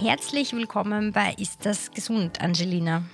Herzlich 0.00 0.52
willkommen 0.52 1.12
bei 1.12 1.34
Ist 1.38 1.64
das 1.64 1.92
gesund, 1.92 2.40
Angelina? 2.40 3.04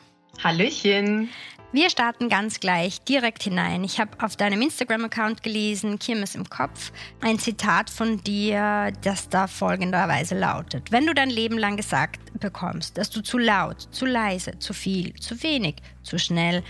Hallöchen. 0.42 1.28
Wir 1.72 1.90
starten 1.90 2.30
ganz 2.30 2.58
gleich 2.58 3.02
direkt 3.02 3.42
hinein. 3.42 3.84
Ich 3.84 4.00
habe 4.00 4.12
auf 4.24 4.34
deinem 4.34 4.62
Instagram-Account 4.62 5.42
gelesen, 5.42 5.98
Kirmes 5.98 6.34
im 6.34 6.48
Kopf, 6.48 6.90
ein 7.20 7.38
Zitat 7.38 7.90
von 7.90 8.24
dir, 8.24 8.92
das 9.02 9.28
da 9.28 9.46
folgenderweise 9.46 10.38
lautet. 10.38 10.90
Wenn 10.90 11.06
du 11.06 11.12
dein 11.12 11.28
Leben 11.28 11.58
lang 11.58 11.76
gesagt 11.76 12.18
bekommst, 12.40 12.96
dass 12.96 13.10
du 13.10 13.20
zu 13.20 13.36
laut, 13.36 13.88
zu 13.90 14.06
leise, 14.06 14.58
zu 14.58 14.72
viel, 14.72 15.12
zu 15.16 15.42
wenig, 15.42 15.76
zu 16.02 16.18
schnell, 16.18 16.64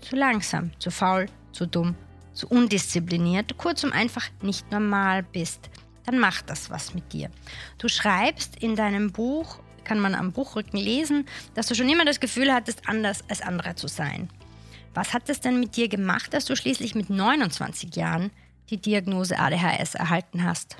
zu 0.00 0.16
langsam, 0.16 0.72
zu 0.80 0.90
faul, 0.90 1.26
zu 1.52 1.66
dumm, 1.66 1.94
zu 2.32 2.48
undiszipliniert, 2.48 3.56
kurzum 3.58 3.92
einfach 3.92 4.28
nicht 4.42 4.72
normal 4.72 5.22
bist, 5.22 5.70
dann 6.04 6.18
macht 6.18 6.50
das 6.50 6.70
was 6.70 6.94
mit 6.94 7.12
dir. 7.12 7.30
Du 7.78 7.88
schreibst 7.88 8.56
in 8.56 8.76
deinem 8.76 9.12
Buch, 9.12 9.58
kann 9.84 9.98
man 9.98 10.14
am 10.14 10.32
Buchrücken 10.32 10.78
lesen, 10.78 11.26
dass 11.54 11.66
du 11.66 11.74
schon 11.74 11.88
immer 11.88 12.04
das 12.04 12.20
Gefühl 12.20 12.52
hattest, 12.52 12.88
anders 12.88 13.24
als 13.28 13.40
andere 13.40 13.74
zu 13.74 13.88
sein. 13.88 14.28
Was 14.94 15.14
hat 15.14 15.28
es 15.28 15.40
denn 15.40 15.58
mit 15.58 15.76
dir 15.76 15.88
gemacht, 15.88 16.34
dass 16.34 16.44
du 16.44 16.54
schließlich 16.54 16.94
mit 16.94 17.10
29 17.10 17.96
Jahren 17.96 18.30
die 18.70 18.76
Diagnose 18.76 19.38
ADHS 19.38 19.94
erhalten 19.94 20.44
hast? 20.44 20.76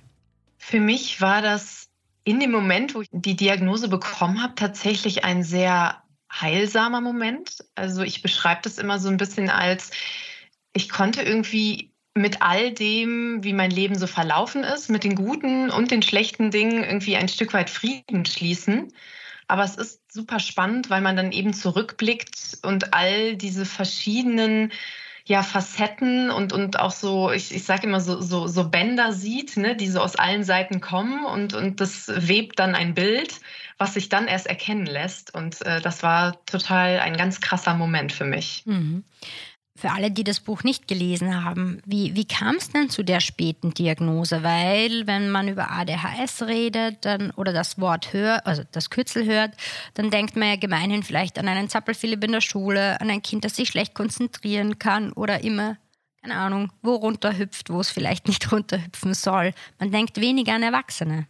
Für 0.59 0.81
mich 0.81 1.21
war 1.21 1.43
das 1.43 1.89
in 2.25 2.39
dem 2.39 2.53
Moment, 2.53 2.95
wo 2.95 3.03
ich 3.03 3.09
die 3.11 3.37
Diagnose 3.37 3.89
bekommen 3.89 4.43
habe, 4.43 4.55
tatsächlich 4.55 5.25
ein 5.25 5.43
sehr 5.43 6.03
heilsamer 6.31 7.01
Moment. 7.01 7.65
Also 7.75 8.03
ich 8.03 8.23
beschreibe 8.23 8.63
das 8.63 8.79
immer 8.79 8.99
so 8.99 9.09
ein 9.09 9.17
bisschen 9.17 9.51
als, 9.51 9.91
ich 10.73 10.89
konnte 10.89 11.23
irgendwie 11.23 11.92
mit 12.15 12.43
all 12.43 12.73
dem, 12.73 13.43
wie 13.43 13.53
mein 13.53 13.71
Leben 13.71 13.99
so 13.99 14.07
verlaufen 14.07 14.65
ist, 14.65 14.91
mit 14.91 15.05
den 15.05 15.15
guten 15.15 15.71
und 15.71 15.91
den 15.91 16.03
schlechten 16.03 16.51
Dingen 16.51 16.85
irgendwie 16.85 17.17
ein 17.17 17.29
Stück 17.29 17.55
weit 17.55 17.71
Frieden 17.71 18.25
schließen. 18.27 18.93
Aber 19.49 19.65
es 19.65 19.77
ist 19.77 20.01
super 20.13 20.39
spannend, 20.39 20.91
weil 20.91 21.01
man 21.01 21.17
dann 21.17 21.33
eben 21.33 21.53
zurückblickt 21.53 22.59
und 22.63 22.95
all 22.95 23.37
diese 23.37 23.65
verschiedenen 23.65 24.73
ja, 25.25 25.43
Facetten 25.43 26.31
und, 26.31 26.53
und 26.53 26.81
auch 26.81 26.91
so, 26.91 27.31
ich, 27.31 27.55
ich 27.55 27.65
sage 27.65 27.87
immer 27.87 28.01
so, 28.01 28.21
so, 28.21 28.49
so 28.49 28.69
Bänder 28.69 29.13
sieht, 29.13 29.57
ne, 29.57 29.77
die 29.77 29.89
so 29.89 30.01
aus 30.01 30.17
allen 30.17 30.43
Seiten 30.43 30.81
kommen 30.81 31.25
und, 31.25 31.55
und 31.55 31.81
das 31.81 32.09
webt 32.09 32.59
dann 32.59 32.75
ein 32.75 32.95
Bild, 32.95 33.41
was 33.79 33.95
sich 33.95 34.09
dann 34.09 34.27
erst 34.27 34.49
erkennen 34.49 34.87
lässt. 34.87 35.33
Und 35.33 35.65
äh, 35.65 35.81
das 35.81 36.03
war 36.03 36.45
total 36.47 36.99
ein 36.99 37.17
ganz 37.17 37.41
krasser 37.41 37.75
Moment 37.75 38.13
für 38.13 38.25
mich. 38.25 38.63
Mhm 38.67 39.05
für 39.75 39.91
alle, 39.91 40.11
die 40.11 40.25
das 40.25 40.41
Buch 40.41 40.65
nicht 40.65 40.87
gelesen 40.87 41.45
haben, 41.45 41.81
wie, 41.87 42.15
wie 42.15 42.27
kam 42.27 42.57
es 42.57 42.71
denn 42.71 42.91
zu 42.91 43.03
der 43.03 43.21
späten 43.21 43.73
Diagnose? 43.73 44.43
Weil, 44.43 45.07
wenn 45.07 45.31
man 45.31 45.49
über 45.49 45.71
ADHS 45.71 46.43
redet 46.43 47.05
dann, 47.05 47.31
oder 47.33 47.53
das 47.53 47.81
Wort 47.81 48.13
hört, 48.13 48.47
also 48.47 48.63
das 48.73 48.91
Kürzel 48.91 49.25
hört, 49.25 49.53
dann 49.95 50.11
denkt 50.11 50.37
man 50.37 50.49
ja 50.49 50.57
gemeinhin 50.57 51.03
vielleicht 51.03 51.39
an 51.39 51.49
einen 51.49 51.69
Zappelphilipp 51.69 52.23
in 52.25 52.33
der 52.33 52.43
Schule, 52.43 53.01
an 53.01 53.11
ein 53.11 53.23
Kind, 53.23 53.45
das 53.45 53.57
sich 53.57 53.69
schlecht 53.69 53.95
konzentrieren 53.95 54.79
kann 54.79 55.13
oder 55.13 55.43
immer, 55.43 55.79
keine 56.21 56.37
Ahnung, 56.37 56.71
wo 56.83 56.95
runterhüpft, 56.95 57.71
wo 57.71 57.81
es 57.81 57.91
vielleicht 57.91 58.29
nicht 58.29 58.53
runterhüpfen 58.53 59.15
soll. 59.15 59.53
Man 59.79 59.91
denkt 59.91 60.21
weniger 60.21 60.55
an 60.55 60.63
Erwachsene. 60.63 61.27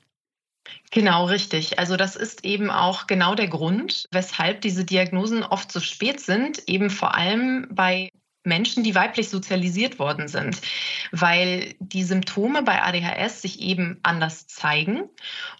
Genau, 0.90 1.26
richtig. 1.26 1.78
Also 1.78 1.96
das 1.96 2.16
ist 2.16 2.44
eben 2.44 2.70
auch 2.70 3.06
genau 3.06 3.34
der 3.34 3.48
Grund, 3.48 4.06
weshalb 4.12 4.60
diese 4.60 4.84
Diagnosen 4.84 5.42
oft 5.42 5.72
so 5.72 5.80
spät 5.80 6.20
sind, 6.20 6.68
eben 6.68 6.90
vor 6.90 7.14
allem 7.14 7.66
bei 7.70 8.10
Menschen, 8.44 8.82
die 8.82 8.94
weiblich 8.94 9.28
sozialisiert 9.28 9.98
worden 9.98 10.28
sind, 10.28 10.60
weil 11.12 11.74
die 11.78 12.02
Symptome 12.02 12.62
bei 12.62 12.82
ADHS 12.82 13.42
sich 13.42 13.60
eben 13.60 14.00
anders 14.02 14.46
zeigen 14.46 15.08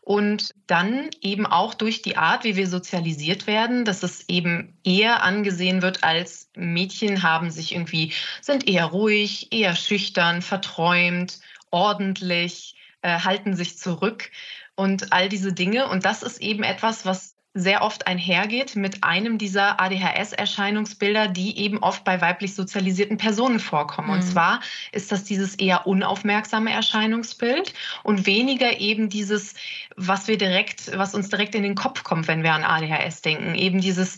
und 0.03 0.55
dann 0.67 1.11
eben 1.21 1.47
auch 1.47 1.75
durch 1.75 2.03
die 2.03 2.17
Art, 2.17 2.45
wie 2.45 2.57
wir 2.57 2.67
sozialisiert 2.67 3.47
werden, 3.47 3.85
dass 3.85 4.03
es 4.03 4.29
eben 4.29 4.77
eher 4.85 5.23
angesehen 5.23 5.83
wird 5.83 6.03
als 6.03 6.51
Mädchen 6.57 7.23
haben 7.23 7.51
sich 7.51 7.73
irgendwie, 7.75 8.13
sind 8.41 8.69
eher 8.69 8.87
ruhig, 8.87 9.53
eher 9.53 9.77
schüchtern, 9.77 10.43
verträumt, 10.43 11.41
ordentlich, 11.71 12.75
äh, 13.03 13.21
halten 13.21 13.55
sich 13.57 13.79
zurück 13.79 14.31
und 14.75 15.13
all 15.13 15.29
diese 15.29 15.53
Dinge. 15.53 15.89
Und 15.89 16.05
das 16.05 16.23
ist 16.23 16.41
eben 16.41 16.63
etwas, 16.63 17.07
was 17.07 17.32
sehr 17.55 17.83
oft 17.83 18.07
einhergeht 18.07 18.77
mit 18.77 19.05
einem 19.05 19.37
dieser 19.37 19.79
ADHS-Erscheinungsbilder, 19.79 21.29
die 21.29 21.59
eben 21.59 21.79
oft 21.79 22.03
bei 22.03 22.21
weiblich 22.23 22.55
sozialisierten 22.55 23.19
Personen 23.19 23.61
vorkommen. 23.61 24.09
Mhm. 24.09 24.15
Und 24.15 24.23
zwar 24.23 24.61
ist 24.91 25.13
das 25.13 25.25
dieses 25.25 25.57
eher 25.57 25.87
unaufmerksame 25.87 26.73
Erscheinungsbild 26.73 27.75
und 28.05 28.25
weniger 28.25 28.81
eben 28.81 29.11
dieses, 29.11 29.55
was 29.97 30.29
wir 30.29 30.39
direkt, 30.39 30.97
was 30.97 31.15
uns 31.15 31.29
direkt 31.29 31.55
in 31.55 31.63
den 31.63 31.75
Kopf 31.75 32.05
kommt, 32.05 32.27
wenn 32.27 32.43
wir 32.43 32.55
an 32.55 32.65
ADHS 32.65 33.21
denken. 33.21 33.55
Eben 33.55 33.83
dieses 33.83 34.17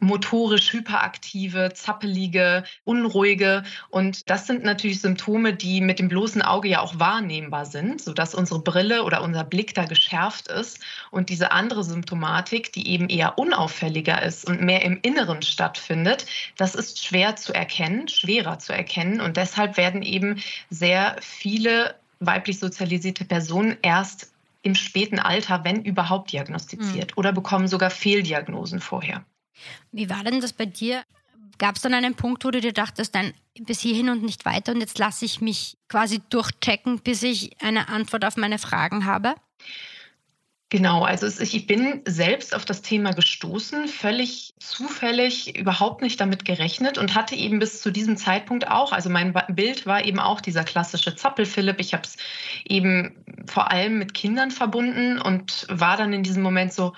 motorisch 0.00 0.72
hyperaktive, 0.72 1.72
zappelige, 1.74 2.64
unruhige. 2.84 3.62
Und 3.88 4.28
das 4.30 4.46
sind 4.46 4.64
natürlich 4.64 5.00
Symptome, 5.00 5.54
die 5.54 5.80
mit 5.80 5.98
dem 5.98 6.08
bloßen 6.08 6.42
Auge 6.42 6.68
ja 6.68 6.80
auch 6.80 6.98
wahrnehmbar 6.98 7.66
sind, 7.66 8.00
sodass 8.00 8.34
unsere 8.34 8.60
Brille 8.60 9.04
oder 9.04 9.22
unser 9.22 9.44
Blick 9.44 9.74
da 9.74 9.84
geschärft 9.84 10.48
ist. 10.48 10.80
Und 11.10 11.28
diese 11.28 11.52
andere 11.52 11.84
Symptomatik, 11.84 12.72
die 12.72 12.88
eben 12.88 13.08
eher 13.08 13.38
unauffälliger 13.38 14.22
ist 14.22 14.46
und 14.46 14.60
mehr 14.60 14.82
im 14.82 14.98
Inneren 15.02 15.42
stattfindet, 15.42 16.26
das 16.56 16.74
ist 16.74 17.04
schwer 17.04 17.36
zu 17.36 17.52
erkennen, 17.52 18.08
schwerer 18.08 18.58
zu 18.58 18.72
erkennen. 18.72 19.20
Und 19.20 19.36
deshalb 19.36 19.76
werden 19.76 20.02
eben 20.02 20.42
sehr 20.70 21.16
viele 21.20 21.94
weiblich 22.20 22.58
sozialisierte 22.58 23.24
Personen 23.24 23.76
erst 23.82 24.32
im 24.62 24.74
späten 24.74 25.20
Alter, 25.20 25.64
wenn 25.64 25.84
überhaupt, 25.84 26.32
diagnostiziert 26.32 27.12
mhm. 27.12 27.18
oder 27.18 27.32
bekommen 27.32 27.68
sogar 27.68 27.90
Fehldiagnosen 27.90 28.80
vorher. 28.80 29.24
Wie 29.92 30.10
war 30.10 30.24
denn 30.24 30.40
das 30.40 30.52
bei 30.52 30.66
dir? 30.66 31.02
Gab 31.58 31.76
es 31.76 31.82
dann 31.82 31.94
einen 31.94 32.14
Punkt, 32.14 32.44
wo 32.44 32.50
du 32.50 32.60
dir 32.60 32.72
dachtest, 32.72 33.14
dann 33.14 33.32
bis 33.58 33.80
hierhin 33.80 34.10
und 34.10 34.22
nicht 34.22 34.44
weiter 34.44 34.72
und 34.72 34.80
jetzt 34.80 34.98
lasse 34.98 35.24
ich 35.24 35.40
mich 35.40 35.78
quasi 35.88 36.20
durchchecken, 36.28 37.00
bis 37.00 37.22
ich 37.22 37.62
eine 37.62 37.88
Antwort 37.88 38.24
auf 38.24 38.36
meine 38.36 38.58
Fragen 38.58 39.06
habe? 39.06 39.34
Genau, 40.68 41.04
also 41.04 41.28
ich 41.40 41.66
bin 41.68 42.02
selbst 42.06 42.52
auf 42.52 42.64
das 42.64 42.82
Thema 42.82 43.12
gestoßen, 43.12 43.86
völlig 43.86 44.52
zufällig, 44.58 45.56
überhaupt 45.56 46.02
nicht 46.02 46.20
damit 46.20 46.44
gerechnet 46.44 46.98
und 46.98 47.14
hatte 47.14 47.36
eben 47.36 47.60
bis 47.60 47.80
zu 47.80 47.92
diesem 47.92 48.16
Zeitpunkt 48.16 48.66
auch, 48.66 48.90
also 48.90 49.08
mein 49.08 49.32
Bild 49.48 49.86
war 49.86 50.04
eben 50.04 50.18
auch 50.18 50.40
dieser 50.40 50.64
klassische 50.64 51.14
Zappel-Philipp. 51.14 51.78
Ich 51.78 51.94
habe 51.94 52.02
es 52.02 52.16
eben 52.64 53.24
vor 53.46 53.70
allem 53.70 53.98
mit 53.98 54.12
Kindern 54.12 54.50
verbunden 54.50 55.20
und 55.20 55.66
war 55.70 55.96
dann 55.96 56.12
in 56.12 56.24
diesem 56.24 56.42
Moment 56.42 56.72
so, 56.72 56.94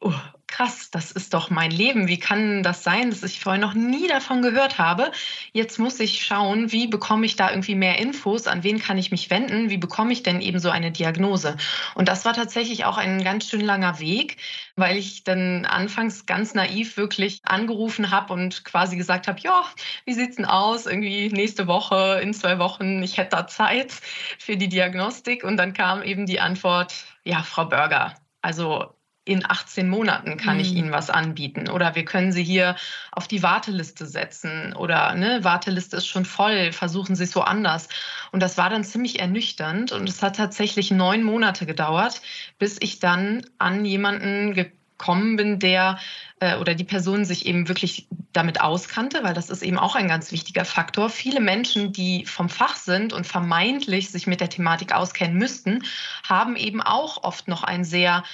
oh, 0.00 0.12
krass, 0.48 0.90
das 0.90 1.12
ist 1.12 1.34
doch 1.34 1.50
mein 1.50 1.70
Leben. 1.70 2.08
Wie 2.08 2.18
kann 2.18 2.62
das 2.62 2.82
sein, 2.82 3.10
dass 3.10 3.22
ich 3.22 3.40
vorher 3.40 3.60
noch 3.60 3.74
nie 3.74 4.08
davon 4.08 4.42
gehört 4.42 4.78
habe? 4.78 5.12
Jetzt 5.52 5.78
muss 5.78 6.00
ich 6.00 6.24
schauen, 6.24 6.72
wie 6.72 6.88
bekomme 6.88 7.26
ich 7.26 7.36
da 7.36 7.50
irgendwie 7.50 7.74
mehr 7.74 7.98
Infos? 7.98 8.46
An 8.46 8.64
wen 8.64 8.80
kann 8.80 8.98
ich 8.98 9.10
mich 9.10 9.30
wenden? 9.30 9.70
Wie 9.70 9.76
bekomme 9.76 10.12
ich 10.12 10.22
denn 10.22 10.40
eben 10.40 10.58
so 10.58 10.70
eine 10.70 10.90
Diagnose? 10.90 11.56
Und 11.94 12.08
das 12.08 12.24
war 12.24 12.32
tatsächlich 12.32 12.84
auch 12.86 12.96
ein 12.96 13.22
ganz 13.22 13.48
schön 13.48 13.60
langer 13.60 14.00
Weg, 14.00 14.38
weil 14.74 14.96
ich 14.96 15.22
dann 15.22 15.66
anfangs 15.66 16.26
ganz 16.26 16.54
naiv 16.54 16.96
wirklich 16.96 17.40
angerufen 17.44 18.10
habe 18.10 18.32
und 18.32 18.64
quasi 18.64 18.96
gesagt 18.96 19.28
habe, 19.28 19.38
ja, 19.40 19.64
wie 20.06 20.14
sieht's 20.14 20.36
denn 20.36 20.46
aus? 20.46 20.86
Irgendwie 20.86 21.28
nächste 21.28 21.66
Woche, 21.66 22.20
in 22.22 22.34
zwei 22.34 22.58
Wochen, 22.58 23.02
ich 23.02 23.18
hätte 23.18 23.36
da 23.36 23.46
Zeit 23.46 23.92
für 24.38 24.56
die 24.56 24.68
Diagnostik. 24.68 25.44
Und 25.44 25.58
dann 25.58 25.74
kam 25.74 26.02
eben 26.02 26.26
die 26.26 26.40
Antwort, 26.40 26.94
ja, 27.24 27.42
Frau 27.42 27.66
Börger, 27.66 28.14
also 28.40 28.97
in 29.28 29.48
18 29.48 29.88
Monaten 29.88 30.38
kann 30.38 30.54
mhm. 30.54 30.60
ich 30.60 30.72
Ihnen 30.72 30.90
was 30.90 31.10
anbieten. 31.10 31.68
Oder 31.68 31.94
wir 31.94 32.04
können 32.04 32.32
Sie 32.32 32.42
hier 32.42 32.76
auf 33.12 33.28
die 33.28 33.42
Warteliste 33.42 34.06
setzen. 34.06 34.72
Oder 34.74 35.14
ne, 35.14 35.44
Warteliste 35.44 35.98
ist 35.98 36.06
schon 36.06 36.24
voll, 36.24 36.72
versuchen 36.72 37.14
Sie 37.14 37.24
es 37.24 37.32
so 37.32 37.42
anders. 37.42 37.88
Und 38.32 38.42
das 38.42 38.56
war 38.56 38.70
dann 38.70 38.84
ziemlich 38.84 39.20
ernüchternd. 39.20 39.92
Und 39.92 40.08
es 40.08 40.22
hat 40.22 40.36
tatsächlich 40.36 40.90
neun 40.90 41.22
Monate 41.22 41.66
gedauert, 41.66 42.22
bis 42.58 42.78
ich 42.80 43.00
dann 43.00 43.44
an 43.58 43.84
jemanden 43.84 44.54
gekommen 44.54 45.36
bin, 45.36 45.58
der 45.58 45.98
äh, 46.40 46.56
oder 46.56 46.74
die 46.74 46.84
Person 46.84 47.26
sich 47.26 47.44
eben 47.44 47.68
wirklich 47.68 48.06
damit 48.32 48.62
auskannte, 48.62 49.24
weil 49.24 49.34
das 49.34 49.50
ist 49.50 49.62
eben 49.62 49.78
auch 49.78 49.94
ein 49.94 50.08
ganz 50.08 50.32
wichtiger 50.32 50.64
Faktor. 50.64 51.10
Viele 51.10 51.40
Menschen, 51.40 51.92
die 51.92 52.24
vom 52.24 52.48
Fach 52.48 52.76
sind 52.76 53.12
und 53.12 53.26
vermeintlich 53.26 54.10
sich 54.10 54.26
mit 54.26 54.40
der 54.40 54.48
Thematik 54.48 54.94
auskennen 54.94 55.36
müssten, 55.36 55.82
haben 56.26 56.56
eben 56.56 56.80
auch 56.80 57.24
oft 57.24 57.46
noch 57.46 57.62
ein 57.62 57.84
sehr 57.84 58.24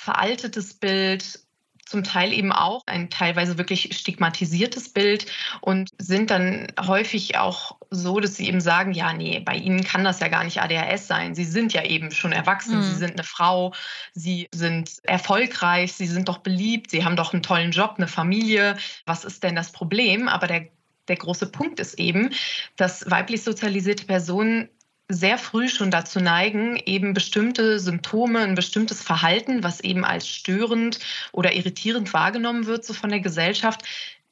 veraltetes 0.00 0.74
Bild, 0.74 1.40
zum 1.84 2.04
Teil 2.04 2.32
eben 2.32 2.52
auch 2.52 2.82
ein 2.86 3.10
teilweise 3.10 3.58
wirklich 3.58 3.98
stigmatisiertes 3.98 4.90
Bild 4.90 5.26
und 5.60 5.90
sind 5.98 6.30
dann 6.30 6.68
häufig 6.80 7.36
auch 7.36 7.78
so, 7.90 8.20
dass 8.20 8.36
sie 8.36 8.46
eben 8.46 8.60
sagen, 8.60 8.92
ja, 8.92 9.12
nee, 9.12 9.40
bei 9.40 9.56
ihnen 9.56 9.82
kann 9.82 10.04
das 10.04 10.20
ja 10.20 10.28
gar 10.28 10.44
nicht 10.44 10.62
ADHS 10.62 11.08
sein. 11.08 11.34
Sie 11.34 11.44
sind 11.44 11.72
ja 11.72 11.84
eben 11.84 12.12
schon 12.12 12.30
erwachsen, 12.30 12.78
mhm. 12.78 12.82
sie 12.82 12.94
sind 12.94 13.12
eine 13.14 13.24
Frau, 13.24 13.74
sie 14.14 14.46
sind 14.54 15.00
erfolgreich, 15.02 15.92
sie 15.92 16.06
sind 16.06 16.28
doch 16.28 16.38
beliebt, 16.38 16.92
sie 16.92 17.04
haben 17.04 17.16
doch 17.16 17.32
einen 17.32 17.42
tollen 17.42 17.72
Job, 17.72 17.94
eine 17.96 18.06
Familie. 18.06 18.76
Was 19.04 19.24
ist 19.24 19.42
denn 19.42 19.56
das 19.56 19.72
Problem? 19.72 20.28
Aber 20.28 20.46
der 20.46 20.68
der 21.08 21.16
große 21.16 21.50
Punkt 21.50 21.80
ist 21.80 21.98
eben, 21.98 22.30
dass 22.76 23.10
weiblich 23.10 23.42
sozialisierte 23.42 24.06
Personen 24.06 24.68
sehr 25.10 25.38
früh 25.38 25.68
schon 25.68 25.90
dazu 25.90 26.20
neigen, 26.20 26.76
eben 26.86 27.12
bestimmte 27.12 27.80
Symptome, 27.80 28.40
ein 28.40 28.54
bestimmtes 28.54 29.02
Verhalten, 29.02 29.62
was 29.64 29.80
eben 29.80 30.04
als 30.04 30.28
störend 30.28 30.98
oder 31.32 31.52
irritierend 31.52 32.12
wahrgenommen 32.14 32.66
wird, 32.66 32.84
so 32.84 32.94
von 32.94 33.10
der 33.10 33.20
Gesellschaft, 33.20 33.82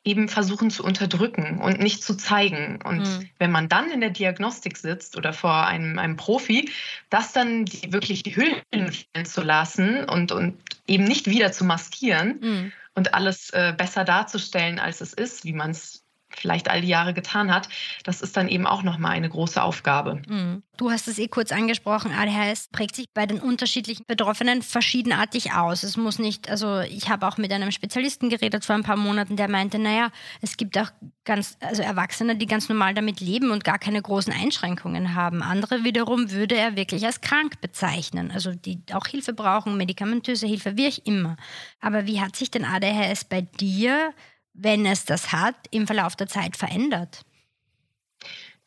eben 0.04 0.28
versuchen 0.28 0.70
zu 0.70 0.84
unterdrücken 0.84 1.60
und 1.60 1.80
nicht 1.80 2.02
zu 2.02 2.16
zeigen. 2.16 2.78
Und 2.84 3.00
mhm. 3.00 3.28
wenn 3.38 3.50
man 3.50 3.68
dann 3.68 3.90
in 3.90 4.00
der 4.00 4.10
Diagnostik 4.10 4.78
sitzt 4.78 5.16
oder 5.16 5.32
vor 5.32 5.66
einem, 5.66 5.98
einem 5.98 6.16
Profi, 6.16 6.70
das 7.10 7.32
dann 7.32 7.64
die, 7.64 7.92
wirklich 7.92 8.22
die 8.22 8.34
Hüllen 8.34 8.62
fallen 8.72 9.26
zu 9.26 9.42
lassen 9.42 10.04
und, 10.04 10.32
und 10.32 10.56
eben 10.86 11.04
nicht 11.04 11.26
wieder 11.26 11.52
zu 11.52 11.64
maskieren 11.64 12.38
mhm. 12.40 12.72
und 12.94 13.12
alles 13.12 13.50
äh, 13.50 13.74
besser 13.76 14.04
darzustellen, 14.04 14.78
als 14.78 15.00
es 15.00 15.12
ist, 15.12 15.44
wie 15.44 15.52
man 15.52 15.72
es 15.72 16.04
vielleicht 16.30 16.70
all 16.70 16.80
die 16.80 16.88
Jahre 16.88 17.14
getan 17.14 17.52
hat, 17.52 17.68
das 18.04 18.20
ist 18.20 18.36
dann 18.36 18.48
eben 18.48 18.66
auch 18.66 18.82
nochmal 18.82 19.12
eine 19.12 19.28
große 19.28 19.62
Aufgabe. 19.62 20.22
Mhm. 20.28 20.62
Du 20.76 20.90
hast 20.90 21.08
es 21.08 21.18
eh 21.18 21.26
kurz 21.26 21.50
angesprochen, 21.50 22.12
ADHS 22.12 22.68
prägt 22.68 22.94
sich 22.94 23.06
bei 23.12 23.26
den 23.26 23.40
unterschiedlichen 23.40 24.04
Betroffenen 24.06 24.62
verschiedenartig 24.62 25.52
aus. 25.52 25.82
Es 25.82 25.96
muss 25.96 26.20
nicht, 26.20 26.48
also 26.48 26.80
ich 26.80 27.08
habe 27.08 27.26
auch 27.26 27.36
mit 27.36 27.52
einem 27.52 27.72
Spezialisten 27.72 28.28
geredet 28.28 28.64
vor 28.64 28.76
ein 28.76 28.84
paar 28.84 28.96
Monaten, 28.96 29.36
der 29.36 29.48
meinte, 29.48 29.78
naja, 29.78 30.10
es 30.40 30.56
gibt 30.56 30.78
auch 30.78 30.90
ganz, 31.24 31.56
also 31.60 31.82
Erwachsene, 31.82 32.36
die 32.36 32.46
ganz 32.46 32.68
normal 32.68 32.94
damit 32.94 33.20
leben 33.20 33.50
und 33.50 33.64
gar 33.64 33.78
keine 33.78 34.00
großen 34.00 34.32
Einschränkungen 34.32 35.14
haben. 35.14 35.42
Andere 35.42 35.82
wiederum 35.82 36.30
würde 36.30 36.56
er 36.56 36.76
wirklich 36.76 37.04
als 37.04 37.20
krank 37.20 37.60
bezeichnen, 37.60 38.30
also 38.30 38.54
die 38.54 38.80
auch 38.92 39.06
Hilfe 39.06 39.32
brauchen, 39.32 39.76
medikamentöse 39.76 40.46
Hilfe, 40.46 40.76
wie 40.76 40.88
auch 40.88 40.98
immer. 41.04 41.36
Aber 41.80 42.06
wie 42.06 42.20
hat 42.20 42.36
sich 42.36 42.50
denn 42.50 42.64
ADHS 42.64 43.24
bei 43.24 43.40
dir 43.40 44.14
wenn 44.58 44.84
es 44.86 45.04
das 45.04 45.32
hat, 45.32 45.54
im 45.70 45.86
Verlauf 45.86 46.16
der 46.16 46.26
Zeit 46.26 46.56
verändert? 46.56 47.22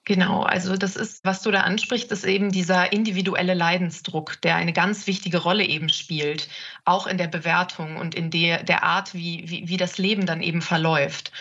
Genau, 0.04 0.42
also 0.42 0.78
das 0.78 0.96
ist, 0.96 1.24
was 1.24 1.44
du 1.44 1.52
da 1.52 1.62
ansprichst, 1.62 2.12
ist 2.12 2.26
eben 2.26 2.52
dieser 2.52 2.92
individuelle 2.92 3.54
Leidensdruck, 3.54 4.42
der 4.42 4.56
eine 4.56 4.74
ganz 4.74 5.06
wichtige 5.06 5.38
Rolle 5.38 5.64
eben 5.64 5.90
spielt, 5.90 6.50
auch 6.86 7.06
in 7.06 7.20
der 7.20 7.28
Bewertung 7.28 7.98
und 7.98 8.16
in 8.16 8.32
der, 8.32 8.64
der 8.64 8.84
Art, 8.84 9.14
wie, 9.14 9.44
wie, 9.48 9.68
wie 9.68 9.78
das 9.78 10.00
Leben 10.00 10.26
dann 10.26 10.42
eben 10.42 10.64
verläuft. 10.64 11.32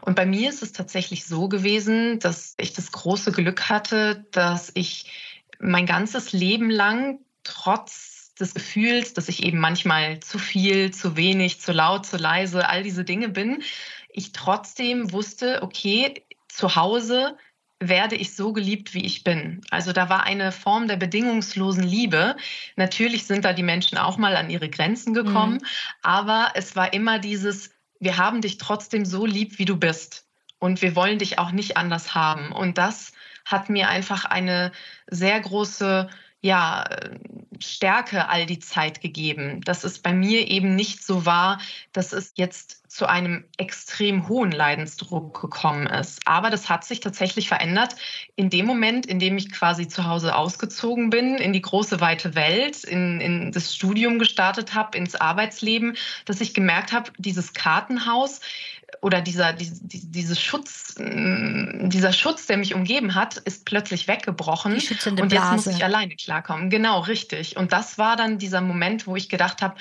Und 0.00 0.14
bei 0.14 0.24
mir 0.24 0.48
ist 0.48 0.62
es 0.62 0.72
tatsächlich 0.72 1.26
so 1.26 1.48
gewesen, 1.48 2.18
dass 2.18 2.54
ich 2.56 2.72
das 2.72 2.90
große 2.90 3.32
Glück 3.32 3.68
hatte, 3.68 4.24
dass 4.30 4.70
ich 4.74 5.10
mein 5.58 5.84
ganzes 5.84 6.32
Leben 6.32 6.70
lang 6.70 7.18
trotz 7.44 8.15
des 8.38 8.54
Gefühls, 8.54 9.14
dass 9.14 9.28
ich 9.28 9.42
eben 9.42 9.58
manchmal 9.58 10.20
zu 10.20 10.38
viel, 10.38 10.92
zu 10.92 11.16
wenig, 11.16 11.60
zu 11.60 11.72
laut, 11.72 12.06
zu 12.06 12.16
leise, 12.16 12.68
all 12.68 12.82
diese 12.82 13.04
Dinge 13.04 13.28
bin, 13.28 13.62
ich 14.10 14.32
trotzdem 14.32 15.12
wusste, 15.12 15.62
okay, 15.62 16.24
zu 16.48 16.74
Hause 16.74 17.36
werde 17.78 18.16
ich 18.16 18.34
so 18.34 18.54
geliebt, 18.54 18.94
wie 18.94 19.04
ich 19.04 19.22
bin. 19.22 19.60
Also 19.70 19.92
da 19.92 20.08
war 20.08 20.24
eine 20.24 20.50
Form 20.50 20.88
der 20.88 20.96
bedingungslosen 20.96 21.84
Liebe. 21.84 22.36
Natürlich 22.76 23.26
sind 23.26 23.44
da 23.44 23.52
die 23.52 23.62
Menschen 23.62 23.98
auch 23.98 24.16
mal 24.16 24.34
an 24.36 24.48
ihre 24.48 24.70
Grenzen 24.70 25.12
gekommen, 25.12 25.56
mhm. 25.56 25.66
aber 26.02 26.52
es 26.54 26.74
war 26.74 26.94
immer 26.94 27.18
dieses, 27.18 27.70
wir 28.00 28.16
haben 28.16 28.40
dich 28.40 28.56
trotzdem 28.56 29.04
so 29.04 29.26
lieb, 29.26 29.58
wie 29.58 29.66
du 29.66 29.76
bist. 29.76 30.26
Und 30.58 30.80
wir 30.80 30.96
wollen 30.96 31.18
dich 31.18 31.38
auch 31.38 31.50
nicht 31.50 31.76
anders 31.76 32.14
haben. 32.14 32.50
Und 32.50 32.78
das 32.78 33.12
hat 33.44 33.68
mir 33.68 33.90
einfach 33.90 34.24
eine 34.24 34.72
sehr 35.06 35.38
große 35.38 36.08
ja, 36.46 36.84
Stärke 37.58 38.28
all 38.28 38.46
die 38.46 38.58
Zeit 38.58 39.00
gegeben, 39.00 39.60
dass 39.62 39.82
es 39.82 39.98
bei 39.98 40.12
mir 40.12 40.48
eben 40.48 40.74
nicht 40.74 41.02
so 41.02 41.26
war, 41.26 41.58
dass 41.92 42.12
es 42.12 42.34
jetzt 42.36 42.82
zu 42.90 43.06
einem 43.06 43.44
extrem 43.58 44.28
hohen 44.28 44.52
Leidensdruck 44.52 45.40
gekommen 45.40 45.86
ist. 45.86 46.20
Aber 46.26 46.50
das 46.50 46.68
hat 46.68 46.84
sich 46.84 47.00
tatsächlich 47.00 47.48
verändert 47.48 47.96
in 48.36 48.50
dem 48.50 48.66
Moment, 48.66 49.06
in 49.06 49.18
dem 49.18 49.36
ich 49.36 49.50
quasi 49.50 49.88
zu 49.88 50.04
Hause 50.04 50.36
ausgezogen 50.36 51.10
bin, 51.10 51.36
in 51.36 51.52
die 51.52 51.62
große 51.62 52.00
weite 52.00 52.34
Welt, 52.34 52.84
in, 52.84 53.20
in 53.20 53.52
das 53.52 53.74
Studium 53.74 54.18
gestartet 54.18 54.74
habe, 54.74 54.96
ins 54.96 55.14
Arbeitsleben, 55.14 55.96
dass 56.26 56.40
ich 56.40 56.54
gemerkt 56.54 56.92
habe, 56.92 57.10
dieses 57.18 57.54
Kartenhaus, 57.54 58.40
oder 59.00 59.20
dieser, 59.20 59.52
die, 59.52 59.70
diese 59.70 60.36
Schutz, 60.36 60.94
mm, 60.98 61.88
dieser 61.88 62.12
Schutz, 62.12 62.46
der 62.46 62.56
mich 62.56 62.74
umgeben 62.74 63.14
hat, 63.14 63.36
ist 63.38 63.64
plötzlich 63.64 64.08
weggebrochen. 64.08 64.72
und 65.22 65.32
jetzt 65.32 65.42
Blase. 65.42 65.54
muss 65.54 65.66
ich 65.78 65.84
alleine 65.84 66.16
klarkommen. 66.16 66.70
Genau, 66.70 67.00
richtig. 67.00 67.56
Und 67.56 67.72
das 67.72 67.98
war 67.98 68.16
dann 68.16 68.38
dieser 68.38 68.60
Moment, 68.60 69.06
wo 69.06 69.16
ich 69.16 69.28
gedacht 69.28 69.62
habe, 69.62 69.76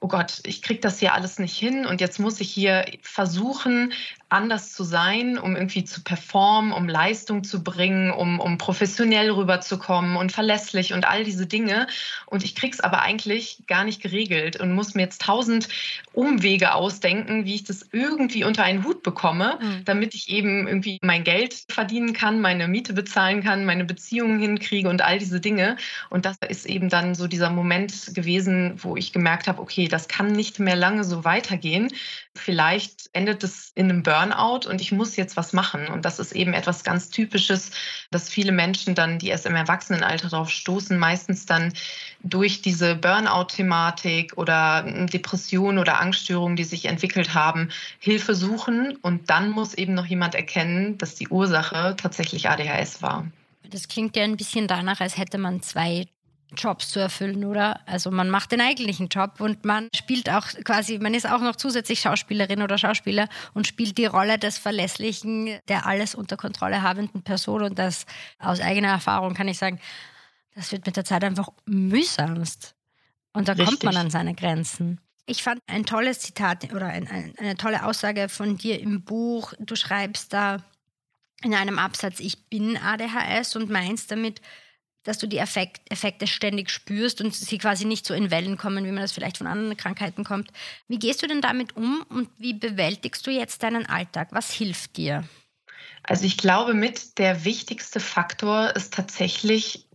oh 0.00 0.08
Gott, 0.08 0.40
ich 0.44 0.62
kriege 0.62 0.80
das 0.80 0.98
hier 0.98 1.14
alles 1.14 1.38
nicht 1.38 1.56
hin 1.56 1.86
und 1.86 2.00
jetzt 2.00 2.18
muss 2.18 2.40
ich 2.40 2.50
hier 2.50 2.84
versuchen, 3.02 3.92
anders 4.34 4.72
zu 4.72 4.82
sein, 4.82 5.38
um 5.38 5.54
irgendwie 5.54 5.84
zu 5.84 6.02
performen, 6.02 6.72
um 6.72 6.88
Leistung 6.88 7.44
zu 7.44 7.62
bringen, 7.62 8.10
um, 8.10 8.40
um 8.40 8.58
professionell 8.58 9.30
rüberzukommen 9.30 10.16
und 10.16 10.32
verlässlich 10.32 10.92
und 10.92 11.06
all 11.06 11.22
diese 11.22 11.46
Dinge. 11.46 11.86
Und 12.26 12.44
ich 12.44 12.56
kriege 12.56 12.74
es 12.74 12.80
aber 12.80 13.02
eigentlich 13.02 13.58
gar 13.68 13.84
nicht 13.84 14.02
geregelt 14.02 14.58
und 14.58 14.72
muss 14.72 14.94
mir 14.94 15.02
jetzt 15.02 15.22
tausend 15.22 15.68
Umwege 16.12 16.74
ausdenken, 16.74 17.44
wie 17.44 17.54
ich 17.54 17.64
das 17.64 17.86
irgendwie 17.92 18.42
unter 18.42 18.64
einen 18.64 18.84
Hut 18.84 19.04
bekomme, 19.04 19.58
mhm. 19.60 19.84
damit 19.84 20.14
ich 20.14 20.28
eben 20.28 20.66
irgendwie 20.66 20.98
mein 21.02 21.22
Geld 21.22 21.64
verdienen 21.68 22.12
kann, 22.12 22.40
meine 22.40 22.66
Miete 22.66 22.92
bezahlen 22.92 23.44
kann, 23.44 23.64
meine 23.64 23.84
Beziehungen 23.84 24.40
hinkriege 24.40 24.88
und 24.88 25.02
all 25.02 25.18
diese 25.18 25.40
Dinge. 25.40 25.76
Und 26.10 26.24
das 26.26 26.36
ist 26.48 26.66
eben 26.66 26.88
dann 26.88 27.14
so 27.14 27.28
dieser 27.28 27.50
Moment 27.50 28.14
gewesen, 28.14 28.74
wo 28.82 28.96
ich 28.96 29.12
gemerkt 29.12 29.46
habe, 29.46 29.62
okay, 29.62 29.83
das 29.88 30.08
kann 30.08 30.32
nicht 30.32 30.58
mehr 30.58 30.76
lange 30.76 31.04
so 31.04 31.24
weitergehen. 31.24 31.88
Vielleicht 32.34 33.10
endet 33.12 33.44
es 33.44 33.72
in 33.74 33.90
einem 33.90 34.02
Burnout 34.02 34.68
und 34.68 34.80
ich 34.80 34.92
muss 34.92 35.16
jetzt 35.16 35.36
was 35.36 35.52
machen. 35.52 35.86
Und 35.88 36.04
das 36.04 36.18
ist 36.18 36.32
eben 36.32 36.52
etwas 36.52 36.84
ganz 36.84 37.10
Typisches, 37.10 37.70
dass 38.10 38.28
viele 38.28 38.52
Menschen 38.52 38.94
dann, 38.94 39.18
die 39.18 39.28
erst 39.28 39.46
im 39.46 39.54
Erwachsenenalter 39.54 40.28
darauf 40.28 40.50
stoßen, 40.50 40.98
meistens 40.98 41.46
dann 41.46 41.72
durch 42.22 42.62
diese 42.62 42.96
Burnout-Thematik 42.96 44.36
oder 44.36 44.82
Depression 44.82 45.78
oder 45.78 46.00
Angststörungen, 46.00 46.56
die 46.56 46.64
sich 46.64 46.86
entwickelt 46.86 47.34
haben, 47.34 47.70
Hilfe 47.98 48.34
suchen. 48.34 48.96
Und 48.96 49.30
dann 49.30 49.50
muss 49.50 49.74
eben 49.74 49.94
noch 49.94 50.06
jemand 50.06 50.34
erkennen, 50.34 50.98
dass 50.98 51.14
die 51.14 51.28
Ursache 51.28 51.94
tatsächlich 51.96 52.48
ADHS 52.48 53.02
war. 53.02 53.26
Das 53.70 53.88
klingt 53.88 54.16
ja 54.16 54.24
ein 54.24 54.36
bisschen 54.36 54.68
danach, 54.68 55.00
als 55.00 55.16
hätte 55.16 55.38
man 55.38 55.62
zwei 55.62 56.06
Jobs 56.54 56.90
zu 56.90 57.00
erfüllen, 57.00 57.44
oder? 57.44 57.80
Also 57.86 58.10
man 58.10 58.30
macht 58.30 58.52
den 58.52 58.60
eigentlichen 58.60 59.08
Job 59.08 59.40
und 59.40 59.64
man 59.64 59.88
spielt 59.94 60.30
auch 60.30 60.46
quasi, 60.64 60.98
man 60.98 61.14
ist 61.14 61.28
auch 61.28 61.40
noch 61.40 61.56
zusätzlich 61.56 62.00
Schauspielerin 62.00 62.62
oder 62.62 62.78
Schauspieler 62.78 63.28
und 63.52 63.66
spielt 63.66 63.98
die 63.98 64.06
Rolle 64.06 64.38
des 64.38 64.58
verlässlichen, 64.58 65.58
der 65.68 65.86
alles 65.86 66.14
unter 66.14 66.36
Kontrolle 66.36 66.82
habenden 66.82 67.22
Person 67.22 67.62
und 67.62 67.78
das 67.78 68.06
aus 68.38 68.60
eigener 68.60 68.88
Erfahrung 68.88 69.34
kann 69.34 69.48
ich 69.48 69.58
sagen, 69.58 69.80
das 70.54 70.72
wird 70.72 70.86
mit 70.86 70.96
der 70.96 71.04
Zeit 71.04 71.24
einfach 71.24 71.48
mühsamst. 71.66 72.74
Und 73.32 73.48
da 73.48 73.52
Richtig. 73.52 73.68
kommt 73.68 73.84
man 73.84 73.96
an 73.96 74.10
seine 74.10 74.34
Grenzen. 74.34 75.00
Ich 75.26 75.42
fand 75.42 75.60
ein 75.66 75.86
tolles 75.86 76.20
Zitat 76.20 76.72
oder 76.72 76.86
ein, 76.86 77.08
ein, 77.08 77.34
eine 77.38 77.56
tolle 77.56 77.84
Aussage 77.84 78.28
von 78.28 78.56
dir 78.56 78.80
im 78.80 79.02
Buch. 79.02 79.52
Du 79.58 79.74
schreibst 79.74 80.32
da 80.32 80.58
in 81.42 81.54
einem 81.54 81.78
Absatz, 81.78 82.20
ich 82.20 82.46
bin 82.46 82.76
ADHS 82.76 83.56
und 83.56 83.70
meinst 83.70 84.10
damit, 84.10 84.40
dass 85.04 85.18
du 85.18 85.26
die 85.26 85.38
Effekt, 85.38 85.90
Effekte 85.90 86.26
ständig 86.26 86.70
spürst 86.70 87.20
und 87.20 87.34
sie 87.34 87.58
quasi 87.58 87.84
nicht 87.84 88.06
so 88.06 88.14
in 88.14 88.30
Wellen 88.30 88.56
kommen, 88.56 88.84
wie 88.84 88.90
man 88.90 89.02
das 89.02 89.12
vielleicht 89.12 89.38
von 89.38 89.46
anderen 89.46 89.76
Krankheiten 89.76 90.24
kommt. 90.24 90.50
Wie 90.88 90.98
gehst 90.98 91.22
du 91.22 91.26
denn 91.26 91.40
damit 91.40 91.76
um 91.76 92.04
und 92.08 92.28
wie 92.38 92.54
bewältigst 92.54 93.26
du 93.26 93.30
jetzt 93.30 93.62
deinen 93.62 93.86
Alltag? 93.86 94.28
Was 94.32 94.50
hilft 94.52 94.96
dir? 94.96 95.24
Also 96.02 96.24
ich 96.24 96.36
glaube, 96.36 96.74
mit 96.74 97.18
der 97.18 97.44
wichtigste 97.44 98.00
Faktor 98.00 98.74
ist 98.76 98.92
tatsächlich 98.92 99.86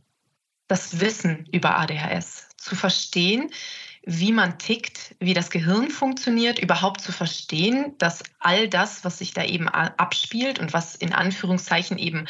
das 0.68 1.00
Wissen 1.00 1.48
über 1.52 1.78
ADHS. 1.78 2.48
Zu 2.58 2.76
verstehen, 2.76 3.52
wie 4.04 4.32
man 4.32 4.58
tickt, 4.58 5.16
wie 5.20 5.34
das 5.34 5.50
Gehirn 5.50 5.90
funktioniert, 5.90 6.60
überhaupt 6.60 7.02
zu 7.02 7.12
verstehen, 7.12 7.96
dass 7.98 8.24
all 8.40 8.68
das, 8.68 9.04
was 9.04 9.20
sich 9.20 9.34
da 9.34 9.44
eben 9.44 9.68
abspielt 9.70 10.60
und 10.60 10.74
was 10.74 10.96
in 10.96 11.14
Anführungszeichen 11.14 11.98
eben 11.98 12.26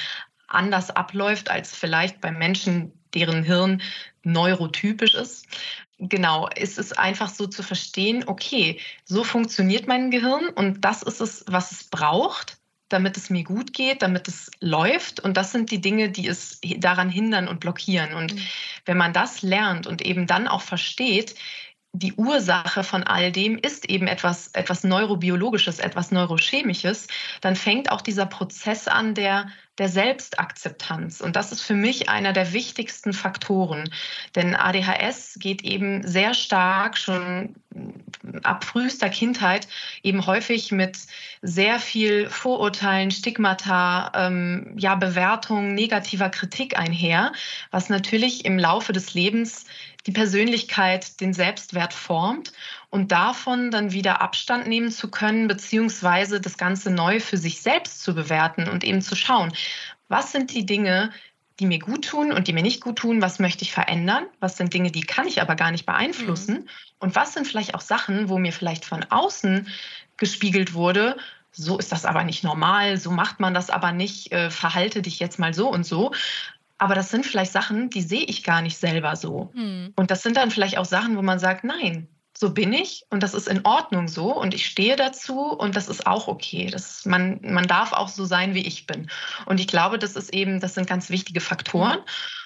anders 0.50 0.90
abläuft 0.92 1.50
als 1.50 1.76
vielleicht 1.76 2.22
bei 2.22 2.32
Menschen, 2.32 2.92
deren 3.14 3.44
Hirn 3.44 3.82
neurotypisch 4.24 5.16
ist. 5.16 5.48
Genau, 5.98 6.48
ist 6.56 6.78
es 6.80 6.94
einfach 6.94 7.30
so 7.30 7.48
zu 7.48 7.62
verstehen, 7.62 8.24
okay, 8.28 8.80
so 9.04 9.24
funktioniert 9.24 9.88
mein 9.88 10.12
Gehirn 10.12 10.48
und 10.50 10.86
das 10.86 11.04
ist 11.04 11.20
es, 11.20 11.44
was 11.48 11.72
es 11.72 11.84
braucht, 11.86 12.58
damit 12.88 13.18
es 13.18 13.30
mir 13.30 13.44
gut 13.44 13.74
geht, 13.74 14.02
damit 14.02 14.28
es 14.28 14.50
läuft. 14.60 15.20
Und 15.20 15.38
das 15.38 15.52
sind 15.52 15.72
die 15.72 15.82
Dinge, 15.82 16.10
die 16.10 16.28
es 16.28 16.60
daran 16.78 17.10
hindern 17.10 17.48
und 17.48 17.60
blockieren. 17.60 18.14
Und 18.14 18.34
mhm. 18.34 18.42
wenn 18.86 18.98
man 18.98 19.14
das 19.14 19.42
lernt 19.42 19.88
und 19.88 20.02
eben 20.02 20.26
dann 20.26 20.48
auch 20.48 20.62
versteht, 20.62 21.36
die 21.92 22.14
Ursache 22.14 22.84
von 22.84 23.04
all 23.04 23.32
dem 23.32 23.58
ist 23.58 23.90
eben 23.90 24.08
etwas, 24.08 24.50
etwas 24.50 24.84
Neurobiologisches, 24.84 25.80
etwas 25.80 26.12
Neurochemisches, 26.12 27.08
dann 27.42 27.56
fängt 27.56 27.92
auch 27.92 28.02
dieser 28.02 28.28
Prozess 28.28 28.88
an 28.88 29.16
der, 29.16 29.50
der 29.80 29.90
Selbstakzeptanz. 29.90 31.22
Und 31.22 31.36
das 31.36 31.52
ist 31.52 31.62
für 31.62 31.74
mich 31.74 32.10
einer 32.10 32.34
der 32.34 32.54
wichtigsten 32.54 33.14
Faktoren. 33.14 33.90
Denn 34.36 34.56
ADHS 34.56 35.38
geht 35.40 35.64
eben 35.64 36.06
sehr 36.06 36.34
stark 36.34 36.98
schon 36.98 37.56
ab 38.44 38.64
frühester 38.64 39.10
Kindheit 39.10 39.68
eben 40.04 40.26
häufig 40.26 40.72
mit 40.72 40.98
sehr 41.42 41.80
viel 41.80 42.30
Vorurteilen, 42.30 43.12
Stigmata, 43.12 44.12
ähm, 44.14 44.74
ja, 44.78 44.96
Bewertung, 44.96 45.74
negativer 45.74 46.30
Kritik 46.30 46.78
einher, 46.78 47.32
was 47.72 47.90
natürlich 47.90 48.46
im 48.46 48.60
Laufe 48.60 48.92
des 48.92 49.14
Lebens 49.14 49.66
die 50.06 50.12
Persönlichkeit, 50.12 51.22
den 51.22 51.34
Selbstwert 51.34 51.94
formt 51.94 52.52
und 52.90 53.12
davon 53.12 53.72
dann 53.72 53.92
wieder 53.92 54.22
Abstand 54.22 54.68
nehmen 54.68 54.92
zu 54.92 55.10
können, 55.10 55.48
beziehungsweise 55.48 56.42
das 56.42 56.58
Ganze 56.58 56.92
neu 56.92 57.20
für 57.20 57.38
sich 57.38 57.62
selbst 57.62 58.02
zu 58.02 58.16
bewerten 58.16 58.68
und 58.68 58.84
eben 58.84 59.02
zu 59.02 59.16
schauen, 59.16 59.54
was 60.08 60.32
sind 60.32 60.54
die 60.54 60.66
Dinge, 60.66 61.12
die 61.60 61.66
mir 61.66 61.80
gut 61.80 62.08
tun 62.08 62.32
und 62.32 62.48
die 62.48 62.54
mir 62.54 62.64
nicht 62.64 62.82
gut 62.82 62.98
tun, 62.98 63.22
was 63.22 63.38
möchte 63.38 63.64
ich 63.64 63.72
verändern, 63.72 64.26
was 64.40 64.58
sind 64.58 64.74
Dinge, 64.74 64.92
die 64.92 65.02
kann 65.02 65.28
ich 65.28 65.42
aber 65.42 65.56
gar 65.56 65.72
nicht 65.72 65.86
beeinflussen 65.86 66.56
mhm. 66.56 66.70
und 67.00 67.16
was 67.16 67.34
sind 67.34 67.46
vielleicht 67.46 67.76
auch 67.76 67.82
Sachen, 67.82 68.30
wo 68.30 68.38
mir 68.38 68.54
vielleicht 68.54 68.86
von 68.86 69.04
außen 69.04 69.68
gespiegelt 70.18 70.74
wurde, 70.74 71.18
so 71.52 71.78
ist 71.78 71.92
das 71.92 72.06
aber 72.06 72.24
nicht 72.24 72.44
normal, 72.44 72.98
so 72.98 73.12
macht 73.12 73.40
man 73.40 73.54
das 73.54 73.70
aber 73.70 73.92
nicht, 73.92 74.32
äh, 74.32 74.50
verhalte 74.50 75.02
dich 75.02 75.20
jetzt 75.20 75.40
mal 75.40 75.54
so 75.54 75.70
und 75.70 75.86
so. 75.86 76.12
Aber 76.78 76.96
das 76.96 77.10
sind 77.10 77.26
vielleicht 77.26 77.52
Sachen, 77.52 77.90
die 77.90 78.02
sehe 78.02 78.24
ich 78.24 78.44
gar 78.44 78.62
nicht 78.62 78.78
selber 78.78 79.16
so. 79.16 79.52
Mhm. 79.54 79.92
Und 79.96 80.12
das 80.12 80.24
sind 80.24 80.38
dann 80.38 80.52
vielleicht 80.52 80.78
auch 80.78 80.86
Sachen, 80.86 81.18
wo 81.18 81.22
man 81.22 81.40
sagt, 81.40 81.64
nein, 81.66 82.08
so 82.40 82.54
bin 82.54 82.72
ich 82.72 83.06
und 83.10 83.22
das 83.22 83.34
ist 83.34 83.50
in 83.50 83.66
Ordnung 83.66 84.08
so 84.08 84.34
und 84.34 84.54
ich 84.54 84.66
stehe 84.66 84.96
dazu 84.96 85.52
und 85.52 85.76
das 85.76 85.90
ist 85.90 86.08
auch 86.08 86.30
okay. 86.30 86.70
Das, 86.72 87.06
man, 87.06 87.42
man 87.44 87.68
darf 87.68 87.92
auch 87.92 88.08
so 88.08 88.24
sein, 88.24 88.54
wie 88.54 88.66
ich 88.66 88.88
bin. 88.88 89.10
Und 89.46 89.60
ich 89.60 89.68
glaube, 89.68 90.00
das 90.00 90.16
ist 90.16 90.34
eben, 90.34 90.62
das 90.62 90.74
sind 90.74 90.88
ganz 90.88 91.10
wichtige 91.10 91.42
Faktoren. 91.42 91.98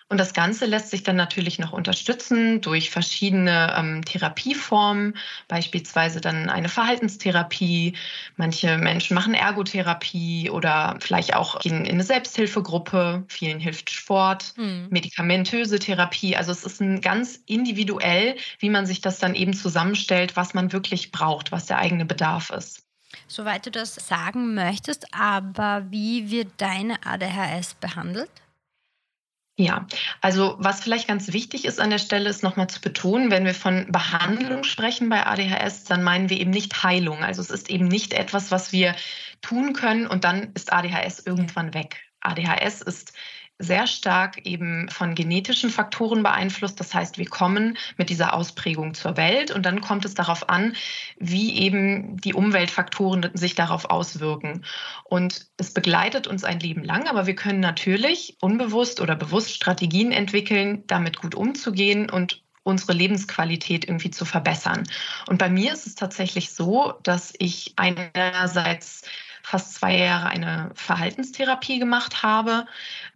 Und 0.09 0.19
das 0.19 0.33
Ganze 0.33 0.65
lässt 0.65 0.89
sich 0.89 1.03
dann 1.03 1.15
natürlich 1.15 1.59
noch 1.59 1.73
unterstützen 1.73 2.61
durch 2.61 2.89
verschiedene 2.89 3.73
ähm, 3.77 4.05
Therapieformen, 4.05 5.17
beispielsweise 5.47 6.21
dann 6.21 6.49
eine 6.49 6.69
Verhaltenstherapie. 6.69 7.93
Manche 8.35 8.77
Menschen 8.77 9.15
machen 9.15 9.33
Ergotherapie 9.33 10.49
oder 10.49 10.97
vielleicht 10.99 11.35
auch 11.35 11.59
gehen 11.59 11.85
in 11.85 11.93
eine 11.93 12.03
Selbsthilfegruppe. 12.03 13.23
Vielen 13.27 13.59
hilft 13.59 13.89
Sport, 13.89 14.53
mhm. 14.57 14.87
medikamentöse 14.89 15.79
Therapie. 15.79 16.35
Also 16.35 16.51
es 16.51 16.63
ist 16.63 16.81
ein 16.81 17.01
ganz 17.01 17.39
individuell, 17.45 18.35
wie 18.59 18.69
man 18.69 18.85
sich 18.85 19.01
das 19.01 19.19
dann 19.19 19.35
eben 19.35 19.53
zusammenstellt, 19.53 20.35
was 20.35 20.53
man 20.53 20.71
wirklich 20.73 21.11
braucht, 21.11 21.51
was 21.51 21.65
der 21.65 21.79
eigene 21.79 22.05
Bedarf 22.05 22.49
ist. 22.49 22.83
Soweit 23.27 23.65
du 23.65 23.71
das 23.71 23.95
sagen 23.95 24.53
möchtest, 24.53 25.13
aber 25.13 25.85
wie 25.89 26.29
wird 26.29 26.49
deine 26.57 26.97
ADHS 27.05 27.75
behandelt? 27.75 28.29
Ja, 29.55 29.85
also 30.19 30.55
was 30.57 30.81
vielleicht 30.81 31.07
ganz 31.07 31.31
wichtig 31.31 31.65
ist 31.65 31.79
an 31.79 31.91
der 31.91 31.99
Stelle, 31.99 32.27
ist 32.27 32.41
nochmal 32.41 32.69
zu 32.69 32.81
betonen, 32.81 33.29
wenn 33.29 33.45
wir 33.45 33.53
von 33.53 33.91
Behandlung 33.91 34.63
sprechen 34.63 35.09
bei 35.09 35.27
ADHS, 35.27 35.83
dann 35.83 36.01
meinen 36.01 36.31
wir 36.31 36.39
eben 36.39 36.49
nicht 36.49 36.83
Heilung. 36.83 37.23
Also 37.23 37.41
es 37.41 37.51
ist 37.51 37.69
eben 37.69 37.87
nicht 37.87 38.13
etwas, 38.13 38.49
was 38.49 38.71
wir 38.71 38.95
tun 39.41 39.73
können 39.73 40.07
und 40.07 40.23
dann 40.23 40.53
ist 40.55 40.73
ADHS 40.73 41.19
irgendwann 41.19 41.75
weg. 41.75 42.01
ADHS 42.21 42.81
ist 42.81 43.13
sehr 43.59 43.87
stark 43.87 44.45
eben 44.45 44.89
von 44.89 45.15
genetischen 45.15 45.69
Faktoren 45.69 46.23
beeinflusst. 46.23 46.79
Das 46.79 46.93
heißt, 46.93 47.17
wir 47.17 47.27
kommen 47.27 47.77
mit 47.97 48.09
dieser 48.09 48.33
Ausprägung 48.33 48.93
zur 48.93 49.15
Welt 49.15 49.51
und 49.51 49.65
dann 49.65 49.81
kommt 49.81 50.05
es 50.05 50.15
darauf 50.15 50.49
an, 50.49 50.75
wie 51.17 51.59
eben 51.59 52.17
die 52.17 52.33
Umweltfaktoren 52.33 53.29
sich 53.33 53.55
darauf 53.55 53.85
auswirken. 53.85 54.65
Und 55.03 55.47
es 55.57 55.73
begleitet 55.73 56.27
uns 56.27 56.43
ein 56.43 56.59
Leben 56.59 56.83
lang, 56.83 57.07
aber 57.07 57.27
wir 57.27 57.35
können 57.35 57.59
natürlich 57.59 58.37
unbewusst 58.41 58.99
oder 59.01 59.15
bewusst 59.15 59.51
Strategien 59.51 60.11
entwickeln, 60.11 60.83
damit 60.87 61.17
gut 61.21 61.35
umzugehen 61.35 62.09
und 62.09 62.41
unsere 62.63 62.93
Lebensqualität 62.93 63.85
irgendwie 63.85 64.11
zu 64.11 64.25
verbessern. 64.25 64.83
Und 65.27 65.37
bei 65.37 65.49
mir 65.49 65.73
ist 65.73 65.85
es 65.85 65.95
tatsächlich 65.95 66.51
so, 66.51 66.93
dass 67.03 67.33
ich 67.37 67.73
einerseits 67.75 69.03
fast 69.43 69.75
zwei 69.75 69.97
Jahre 69.97 70.27
eine 70.27 70.71
Verhaltenstherapie 70.73 71.77
gemacht 71.77 72.23
habe, 72.23 72.65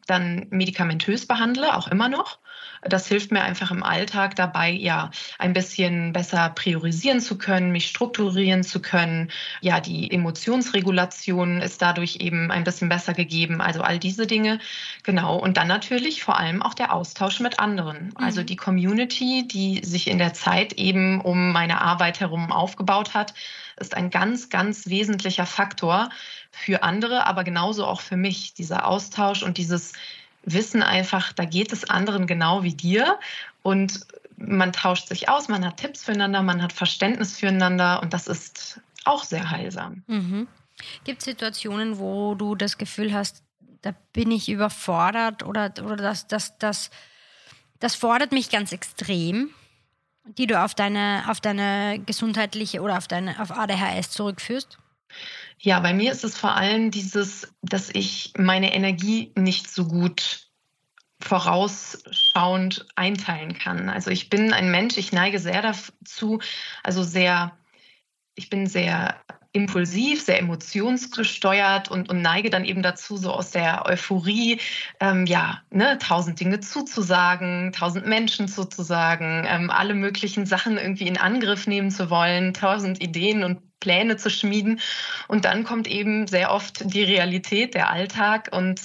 dann 0.07 0.47
medikamentös 0.49 1.27
behandle, 1.27 1.75
auch 1.75 1.87
immer 1.87 2.09
noch. 2.09 2.39
Das 2.89 3.07
hilft 3.07 3.31
mir 3.31 3.41
einfach 3.41 3.71
im 3.71 3.83
Alltag 3.83 4.35
dabei, 4.35 4.69
ja, 4.69 5.11
ein 5.39 5.53
bisschen 5.53 6.13
besser 6.13 6.49
priorisieren 6.49 7.19
zu 7.19 7.37
können, 7.37 7.71
mich 7.71 7.87
strukturieren 7.87 8.63
zu 8.63 8.81
können. 8.81 9.31
Ja, 9.61 9.79
die 9.79 10.11
Emotionsregulation 10.11 11.61
ist 11.61 11.81
dadurch 11.81 12.17
eben 12.17 12.51
ein 12.51 12.63
bisschen 12.63 12.89
besser 12.89 13.13
gegeben. 13.13 13.61
Also 13.61 13.81
all 13.81 13.99
diese 13.99 14.27
Dinge. 14.27 14.59
Genau. 15.03 15.37
Und 15.37 15.57
dann 15.57 15.67
natürlich 15.67 16.23
vor 16.23 16.37
allem 16.39 16.61
auch 16.61 16.73
der 16.73 16.93
Austausch 16.93 17.39
mit 17.39 17.59
anderen. 17.59 18.11
Also 18.15 18.41
mhm. 18.41 18.45
Die 18.45 18.55
Community, 18.55 19.47
die 19.47 19.83
sich 19.83 20.07
in 20.07 20.17
der 20.17 20.33
Zeit 20.33 20.73
eben 20.73 21.21
um 21.21 21.51
meine 21.51 21.81
Arbeit 21.81 22.19
herum 22.19 22.51
aufgebaut 22.51 23.13
hat, 23.13 23.33
ist 23.79 23.95
ein 23.95 24.09
ganz, 24.09 24.49
ganz 24.49 24.87
wesentlicher 24.87 25.45
Faktor 25.45 26.09
für 26.51 26.83
andere, 26.83 27.27
aber 27.27 27.43
genauso 27.43 27.85
auch 27.85 28.01
für 28.01 28.17
mich. 28.17 28.53
Dieser 28.53 28.87
Austausch 28.87 29.43
und 29.43 29.57
dieses 29.57 29.93
Wissen 30.53 30.81
einfach, 30.81 31.33
da 31.33 31.45
geht 31.45 31.73
es 31.73 31.89
anderen 31.89 32.27
genau 32.27 32.63
wie 32.63 32.73
dir 32.73 33.19
und 33.63 34.05
man 34.37 34.71
tauscht 34.71 35.07
sich 35.07 35.29
aus, 35.29 35.47
man 35.47 35.65
hat 35.65 35.77
Tipps 35.77 36.03
füreinander, 36.03 36.41
man 36.43 36.61
hat 36.61 36.73
Verständnis 36.73 37.37
füreinander 37.37 38.01
und 38.01 38.13
das 38.13 38.27
ist 38.27 38.79
auch 39.03 39.23
sehr 39.23 39.49
heilsam. 39.49 40.03
Mhm. 40.07 40.47
Gibt 41.03 41.19
es 41.19 41.25
Situationen, 41.25 41.97
wo 41.97 42.35
du 42.35 42.55
das 42.55 42.77
Gefühl 42.77 43.13
hast, 43.13 43.43
da 43.81 43.93
bin 44.13 44.31
ich 44.31 44.49
überfordert 44.49 45.43
oder, 45.43 45.73
oder 45.83 45.97
das, 45.97 46.27
das, 46.27 46.57
das, 46.59 46.91
das 47.79 47.95
fordert 47.95 48.31
mich 48.31 48.49
ganz 48.49 48.71
extrem? 48.71 49.49
die 50.37 50.47
du 50.47 50.61
auf 50.61 50.75
deine, 50.75 51.23
auf 51.27 51.39
deine 51.39 51.99
gesundheitliche 52.05 52.81
oder 52.81 52.97
auf 52.97 53.07
deine 53.07 53.41
auf 53.41 53.51
ADHS 53.51 54.11
zurückführst? 54.11 54.77
Ja, 55.59 55.79
bei 55.79 55.93
mir 55.93 56.11
ist 56.11 56.23
es 56.23 56.37
vor 56.37 56.55
allem 56.55 56.91
dieses, 56.91 57.53
dass 57.61 57.89
ich 57.89 58.33
meine 58.37 58.73
Energie 58.73 59.33
nicht 59.35 59.69
so 59.69 59.87
gut 59.87 60.47
vorausschauend 61.19 62.85
einteilen 62.95 63.57
kann. 63.57 63.89
Also 63.89 64.11
ich 64.11 64.29
bin 64.29 64.53
ein 64.53 64.69
Mensch, 64.69 64.97
ich 64.97 65.11
neige 65.11 65.39
sehr 65.39 65.61
dazu, 65.61 66.39
also 66.83 67.03
sehr, 67.03 67.57
ich 68.35 68.49
bin 68.49 68.67
sehr 68.67 69.19
impulsiv, 69.51 70.21
sehr 70.23 70.39
emotionsgesteuert 70.39 71.89
und, 71.89 72.09
und 72.09 72.21
neige 72.21 72.49
dann 72.49 72.65
eben 72.65 72.81
dazu, 72.81 73.17
so 73.17 73.31
aus 73.31 73.51
der 73.51 73.85
Euphorie, 73.85 74.59
ähm, 74.99 75.25
ja, 75.25 75.61
ne, 75.69 75.97
tausend 75.99 76.39
Dinge 76.39 76.59
zuzusagen, 76.59 77.71
tausend 77.71 78.05
Menschen 78.05 78.47
zuzusagen, 78.47 79.45
ähm, 79.47 79.69
alle 79.69 79.93
möglichen 79.93 80.45
Sachen 80.45 80.77
irgendwie 80.77 81.07
in 81.07 81.17
Angriff 81.17 81.67
nehmen 81.67 81.91
zu 81.91 82.09
wollen, 82.09 82.53
tausend 82.53 83.01
Ideen 83.01 83.43
und 83.43 83.79
Pläne 83.79 84.17
zu 84.17 84.29
schmieden. 84.29 84.79
Und 85.27 85.45
dann 85.45 85.63
kommt 85.63 85.87
eben 85.87 86.27
sehr 86.27 86.51
oft 86.51 86.93
die 86.93 87.03
Realität, 87.03 87.73
der 87.73 87.89
Alltag 87.89 88.49
und 88.51 88.81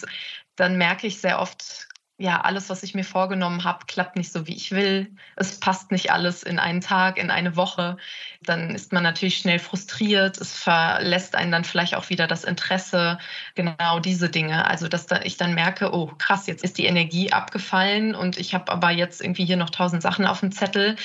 dann 0.57 0.77
merke 0.77 1.07
ich 1.07 1.19
sehr 1.19 1.41
oft, 1.41 1.89
ja, 2.19 2.41
alles, 2.43 2.71
was 2.71 2.85
ich 2.85 2.95
mir 2.95 3.05
vorgenommen 3.05 3.65
habe, 3.65 3.87
klappt 3.87 4.17
nicht 4.17 4.31
so, 4.31 4.47
wie 4.47 4.55
ich 4.55 4.71
will. 4.71 5.11
Es 5.35 5.59
passt 5.59 5.91
nicht 5.91 6.13
alles 6.13 6.45
in 6.45 6.61
einen 6.61 6.81
Tag, 6.81 7.19
in 7.19 7.31
eine 7.31 7.57
Woche. 7.57 7.97
Dann 8.43 8.75
ist 8.75 8.93
man 8.93 9.03
natürlich 9.03 9.39
schnell 9.39 9.59
frustriert. 9.59 10.39
Es 10.39 10.57
verlässt 10.57 11.35
einen 11.35 11.51
dann 11.51 11.65
vielleicht 11.65 11.97
auch 11.97 12.11
wieder 12.11 12.29
das 12.29 12.45
Interesse. 12.45 13.19
Genau 13.57 13.99
diese 13.99 14.29
Dinge. 14.29 14.67
Also, 14.69 14.87
dass 14.87 15.07
da 15.07 15.23
ich 15.23 15.37
dann 15.37 15.55
merke, 15.55 15.93
oh 15.93 16.13
krass, 16.19 16.47
jetzt 16.47 16.63
ist 16.63 16.79
die 16.79 16.85
Energie 16.85 17.33
abgefallen 17.33 18.15
und 18.15 18.39
ich 18.39 18.55
habe 18.55 18.71
aber 18.71 18.91
jetzt 18.91 19.21
irgendwie 19.21 19.45
hier 19.45 19.57
noch 19.57 19.71
tausend 19.71 20.03
Sachen 20.03 20.27
auf 20.27 20.41
dem 20.41 20.53
Zettel 20.53 20.97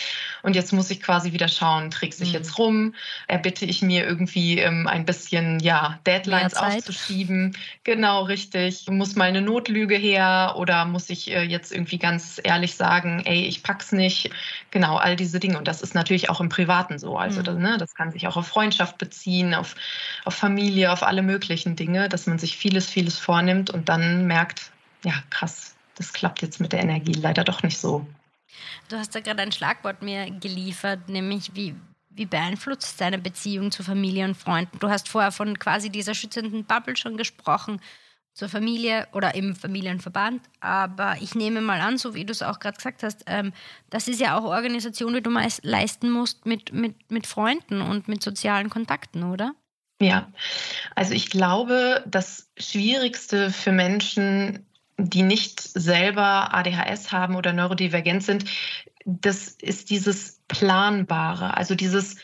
und 0.44 0.56
jetzt 0.56 0.72
muss 0.72 0.92
ich 0.92 1.02
quasi 1.02 1.32
wieder 1.32 1.48
schauen, 1.48 1.90
trägt 1.90 2.14
sich 2.14 2.30
mhm. 2.30 2.36
jetzt 2.36 2.60
rum, 2.60 2.94
erbitte 3.28 3.66
ich 3.66 3.82
mir 3.82 4.06
irgendwie 4.06 4.60
ähm, 4.60 4.88
ein 4.88 5.06
bisschen, 5.06 5.60
ja, 5.62 6.00
Deadlines 6.06 6.56
auszuschieben. 6.56 7.58
Genau, 7.84 8.24
richtig. 8.24 8.88
Muss 8.90 9.16
mal 9.16 9.26
eine 9.26 9.42
Notlüge 9.42 9.96
her 9.96 10.54
oder 10.58 10.86
muss 10.86 10.97
muss 10.98 11.12
ich 11.12 11.30
äh, 11.30 11.44
jetzt 11.44 11.72
irgendwie 11.72 12.00
ganz 12.00 12.42
ehrlich 12.44 12.74
sagen, 12.74 13.22
ey, 13.26 13.46
ich 13.46 13.62
pack's 13.62 13.92
nicht. 13.92 14.32
Genau, 14.72 14.98
all 14.98 15.16
diese 15.16 15.40
Dinge. 15.40 15.60
Und 15.60 15.68
das 15.68 15.84
ist 15.84 15.94
natürlich 15.94 16.32
auch 16.32 16.42
im 16.42 16.50
Privaten 16.50 16.98
so. 16.98 17.20
Also 17.20 17.42
mhm. 17.42 17.44
das, 17.44 17.58
ne, 17.58 17.78
das 17.78 17.94
kann 17.94 18.12
sich 18.12 18.28
auch 18.28 18.36
auf 18.36 18.48
Freundschaft 18.48 18.98
beziehen, 18.98 19.54
auf, 19.54 19.76
auf 20.26 20.34
Familie, 20.34 20.92
auf 20.92 21.04
alle 21.04 21.22
möglichen 21.22 21.76
Dinge, 21.76 22.10
dass 22.10 22.26
man 22.26 22.40
sich 22.40 22.58
vieles, 22.58 22.88
vieles 22.90 23.20
vornimmt 23.20 23.70
und 23.70 23.90
dann 23.90 24.26
merkt, 24.26 24.72
ja, 25.04 25.14
krass, 25.30 25.76
das 25.94 26.14
klappt 26.14 26.42
jetzt 26.42 26.60
mit 26.60 26.74
der 26.74 26.80
Energie 26.80 27.14
leider 27.14 27.44
doch 27.44 27.62
nicht 27.62 27.78
so. 27.78 28.04
Du 28.90 28.98
hast 28.98 29.14
da 29.14 29.20
gerade 29.20 29.44
ein 29.44 29.52
Schlagwort 29.52 30.02
mir 30.02 30.32
geliefert, 30.32 31.10
nämlich 31.10 31.52
wie, 31.54 31.76
wie 32.10 32.26
beeinflusst 32.26 33.00
deine 33.00 33.20
Beziehung 33.20 33.70
zu 33.70 33.84
Familie 33.84 34.26
und 34.26 34.36
Freunden? 34.36 34.80
Du 34.80 34.90
hast 34.90 35.10
vorher 35.10 35.32
von 35.32 35.60
quasi 35.60 35.92
dieser 35.92 36.16
schützenden 36.16 36.66
Bubble 36.66 36.98
schon 36.98 37.18
gesprochen, 37.18 37.82
zur 38.38 38.50
Familie 38.50 39.08
oder 39.14 39.36
im 39.36 39.56
Familienverband. 39.56 40.42
Aber 40.60 41.16
ich 41.20 41.36
nehme 41.36 41.60
mal 41.62 41.82
an, 41.82 41.98
so 41.98 42.14
wie 42.14 42.24
du 42.24 42.32
es 42.32 42.44
auch 42.44 42.60
gerade 42.60 42.78
gesagt 42.78 43.04
hast, 43.04 43.24
ähm, 43.26 43.52
das 43.90 44.08
ist 44.08 44.22
ja 44.22 44.38
auch 44.38 44.44
Organisation, 44.44 45.14
die 45.14 45.22
du 45.22 45.30
meist 45.30 45.66
leisten 45.66 46.12
musst 46.12 46.46
mit, 46.46 46.72
mit, 46.72 47.12
mit 47.12 47.26
Freunden 47.26 47.82
und 47.82 48.08
mit 48.08 48.22
sozialen 48.22 48.70
Kontakten, 48.70 49.24
oder? 49.24 49.54
Ja, 50.00 50.32
also 50.94 51.14
ich 51.14 51.32
glaube, 51.32 52.04
das 52.06 52.50
Schwierigste 52.58 53.50
für 53.50 53.72
Menschen 53.72 54.64
die 54.98 55.22
nicht 55.22 55.62
selber 55.62 56.54
ADHS 56.54 57.12
haben 57.12 57.36
oder 57.36 57.54
neurodivergent 57.54 58.24
sind, 58.24 58.46
das 59.06 59.50
ist 59.50 59.90
dieses 59.90 60.42
Planbare, 60.48 61.56
also 61.56 61.76
dieses 61.76 62.18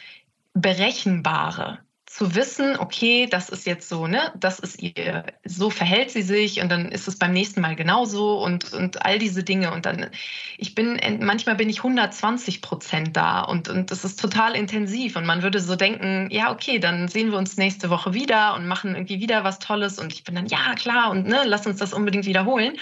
Berechenbare 0.54 1.80
zu 2.14 2.36
wissen, 2.36 2.78
okay, 2.78 3.26
das 3.26 3.50
ist 3.50 3.66
jetzt 3.66 3.90
so, 3.90 4.06
ne, 4.06 4.32
das 4.36 4.60
ist 4.60 4.84
ihr, 4.84 5.26
so 5.46 5.72
verhält 5.72 6.12
sie 6.12 6.22
sich 6.22 6.62
und 6.62 6.72
dann 6.72 6.92
ist 6.92 7.08
es 7.08 7.18
beim 7.18 7.34
nächsten 7.34 7.60
Mal 7.60 7.76
genauso 7.76 8.38
und, 8.38 8.72
und 8.72 9.04
all 9.04 9.18
diese 9.18 9.44
Dinge. 9.44 9.74
Und 9.74 9.88
dann, 9.88 10.12
ich 10.60 10.76
bin, 10.76 11.00
manchmal 11.22 11.56
bin 11.56 11.70
ich 11.70 11.80
120 11.80 12.62
Prozent 12.62 13.18
da 13.18 13.42
und, 13.42 13.68
und 13.68 13.90
das 13.90 14.06
ist 14.06 14.20
total 14.20 14.56
intensiv 14.56 15.16
und 15.16 15.26
man 15.26 15.42
würde 15.42 15.60
so 15.60 15.76
denken, 15.76 16.28
ja, 16.30 16.52
okay, 16.52 16.78
dann 16.78 17.08
sehen 17.08 17.32
wir 17.32 17.40
uns 17.40 17.58
nächste 17.58 17.90
Woche 17.90 18.14
wieder 18.14 18.54
und 18.54 18.68
machen 18.68 18.94
irgendwie 18.94 19.20
wieder 19.20 19.44
was 19.44 19.58
Tolles 19.58 19.98
und 19.98 20.14
ich 20.14 20.24
bin 20.24 20.36
dann, 20.36 20.46
ja, 20.46 20.76
klar 20.76 21.10
und 21.10 21.28
ne, 21.28 21.42
lass 21.46 21.66
uns 21.66 21.80
das 21.80 21.94
unbedingt 21.94 22.28
wiederholen. 22.28 22.78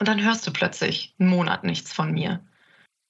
Und 0.00 0.08
dann 0.08 0.20
hörst 0.24 0.44
du 0.44 0.52
plötzlich 0.52 1.14
einen 1.20 1.28
Monat 1.28 1.62
nichts 1.62 1.92
von 1.92 2.10
mir. 2.10 2.40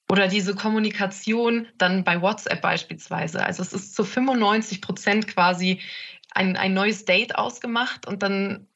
Oder 0.08 0.28
diese 0.28 0.54
Kommunikation 0.54 1.66
dann 1.78 2.04
bei 2.04 2.20
WhatsApp 2.22 2.60
beispielsweise. 2.60 3.44
Also 3.44 3.62
es 3.62 3.72
ist 3.72 3.94
zu 3.94 4.04
95 4.04 4.80
Prozent 4.80 5.26
quasi 5.26 5.80
ein, 6.32 6.56
ein 6.56 6.75
neues 6.75 7.04
Date 7.04 7.36
ausgemacht 7.36 8.06
und 8.06 8.22
dann, 8.22 8.68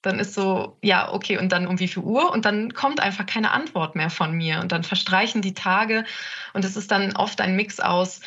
dann 0.00 0.18
ist 0.18 0.34
so, 0.34 0.78
ja, 0.82 1.12
okay, 1.12 1.36
und 1.36 1.52
dann 1.52 1.66
um 1.66 1.78
wie 1.78 1.88
viel 1.88 2.02
Uhr? 2.02 2.32
Und 2.32 2.46
dann 2.46 2.72
kommt 2.72 3.00
einfach 3.00 3.26
keine 3.26 3.50
Antwort 3.50 3.96
mehr 3.96 4.08
von 4.08 4.32
mir. 4.32 4.60
Und 4.60 4.72
dann 4.72 4.82
verstreichen 4.82 5.42
die 5.42 5.54
Tage 5.54 6.04
und 6.54 6.64
es 6.64 6.76
ist 6.76 6.90
dann 6.90 7.16
oft 7.16 7.40
ein 7.40 7.54
Mix 7.54 7.78
aus, 7.78 8.20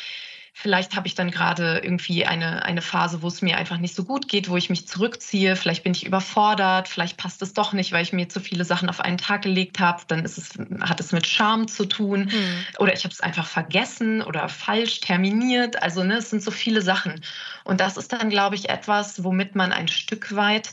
Vielleicht 0.58 0.96
habe 0.96 1.06
ich 1.06 1.14
dann 1.14 1.30
gerade 1.30 1.80
irgendwie 1.84 2.24
eine, 2.24 2.64
eine 2.64 2.80
Phase, 2.80 3.20
wo 3.20 3.28
es 3.28 3.42
mir 3.42 3.58
einfach 3.58 3.76
nicht 3.76 3.94
so 3.94 4.04
gut 4.04 4.26
geht, 4.26 4.48
wo 4.48 4.56
ich 4.56 4.70
mich 4.70 4.88
zurückziehe. 4.88 5.54
Vielleicht 5.54 5.84
bin 5.84 5.92
ich 5.92 6.06
überfordert. 6.06 6.88
Vielleicht 6.88 7.18
passt 7.18 7.42
es 7.42 7.52
doch 7.52 7.74
nicht, 7.74 7.92
weil 7.92 8.02
ich 8.02 8.14
mir 8.14 8.30
zu 8.30 8.40
viele 8.40 8.64
Sachen 8.64 8.88
auf 8.88 9.00
einen 9.00 9.18
Tag 9.18 9.42
gelegt 9.42 9.80
habe. 9.80 10.04
Dann 10.08 10.24
ist 10.24 10.38
es, 10.38 10.58
hat 10.80 10.98
es 10.98 11.12
mit 11.12 11.26
Scham 11.26 11.68
zu 11.68 11.84
tun. 11.84 12.30
Mhm. 12.32 12.64
Oder 12.78 12.94
ich 12.94 13.04
habe 13.04 13.12
es 13.12 13.20
einfach 13.20 13.46
vergessen 13.46 14.22
oder 14.22 14.48
falsch 14.48 15.00
terminiert. 15.00 15.82
Also 15.82 16.02
ne, 16.02 16.14
es 16.14 16.30
sind 16.30 16.42
so 16.42 16.50
viele 16.50 16.80
Sachen. 16.80 17.20
Und 17.64 17.82
das 17.82 17.98
ist 17.98 18.14
dann, 18.14 18.30
glaube 18.30 18.54
ich, 18.54 18.70
etwas, 18.70 19.22
womit 19.22 19.56
man 19.56 19.72
ein 19.72 19.88
Stück 19.88 20.34
weit 20.36 20.70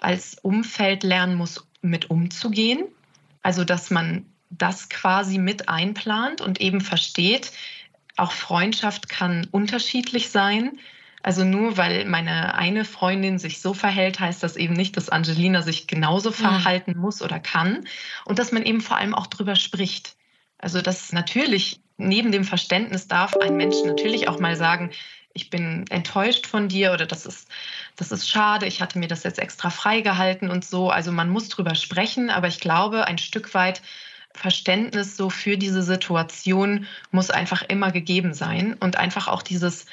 als 0.00 0.38
Umfeld 0.40 1.02
lernen 1.02 1.34
muss, 1.34 1.66
mit 1.82 2.08
umzugehen. 2.08 2.86
Also 3.42 3.64
dass 3.64 3.90
man 3.90 4.24
das 4.48 4.88
quasi 4.88 5.36
mit 5.36 5.68
einplant 5.68 6.40
und 6.40 6.62
eben 6.62 6.80
versteht, 6.80 7.52
auch 8.18 8.32
Freundschaft 8.32 9.08
kann 9.08 9.46
unterschiedlich 9.50 10.30
sein. 10.30 10.78
Also 11.22 11.44
nur 11.44 11.76
weil 11.76 12.04
meine 12.04 12.54
eine 12.54 12.84
Freundin 12.84 13.38
sich 13.38 13.60
so 13.60 13.74
verhält, 13.74 14.20
heißt 14.20 14.42
das 14.42 14.56
eben 14.56 14.74
nicht, 14.74 14.96
dass 14.96 15.08
Angelina 15.08 15.62
sich 15.62 15.86
genauso 15.86 16.30
mhm. 16.30 16.34
verhalten 16.34 16.96
muss 16.96 17.22
oder 17.22 17.40
kann. 17.40 17.86
Und 18.24 18.38
dass 18.38 18.52
man 18.52 18.64
eben 18.64 18.80
vor 18.80 18.96
allem 18.96 19.14
auch 19.14 19.26
drüber 19.26 19.56
spricht. 19.56 20.16
Also 20.58 20.80
dass 20.80 21.12
natürlich 21.12 21.80
neben 21.96 22.32
dem 22.32 22.44
Verständnis 22.44 23.08
darf 23.08 23.36
ein 23.36 23.56
Mensch 23.56 23.76
natürlich 23.84 24.28
auch 24.28 24.38
mal 24.38 24.56
sagen, 24.56 24.90
ich 25.34 25.50
bin 25.50 25.84
enttäuscht 25.90 26.46
von 26.46 26.68
dir 26.68 26.92
oder 26.92 27.06
das 27.06 27.26
ist, 27.26 27.48
das 27.96 28.10
ist 28.12 28.28
schade, 28.28 28.66
ich 28.66 28.80
hatte 28.80 28.98
mir 28.98 29.08
das 29.08 29.22
jetzt 29.22 29.38
extra 29.38 29.70
freigehalten 29.70 30.50
und 30.50 30.64
so. 30.64 30.90
Also 30.90 31.12
man 31.12 31.30
muss 31.30 31.48
drüber 31.48 31.74
sprechen, 31.74 32.30
aber 32.30 32.48
ich 32.48 32.60
glaube, 32.60 33.06
ein 33.06 33.18
Stück 33.18 33.54
weit 33.54 33.82
Verständnis 34.34 35.16
so 35.16 35.30
für 35.30 35.56
diese 35.56 35.82
Situation 35.82 36.86
muss 37.10 37.30
einfach 37.30 37.62
immer 37.62 37.90
gegeben 37.90 38.34
sein 38.34 38.74
und 38.74 38.96
einfach 38.96 39.28
auch 39.28 39.42
dieses 39.42 39.86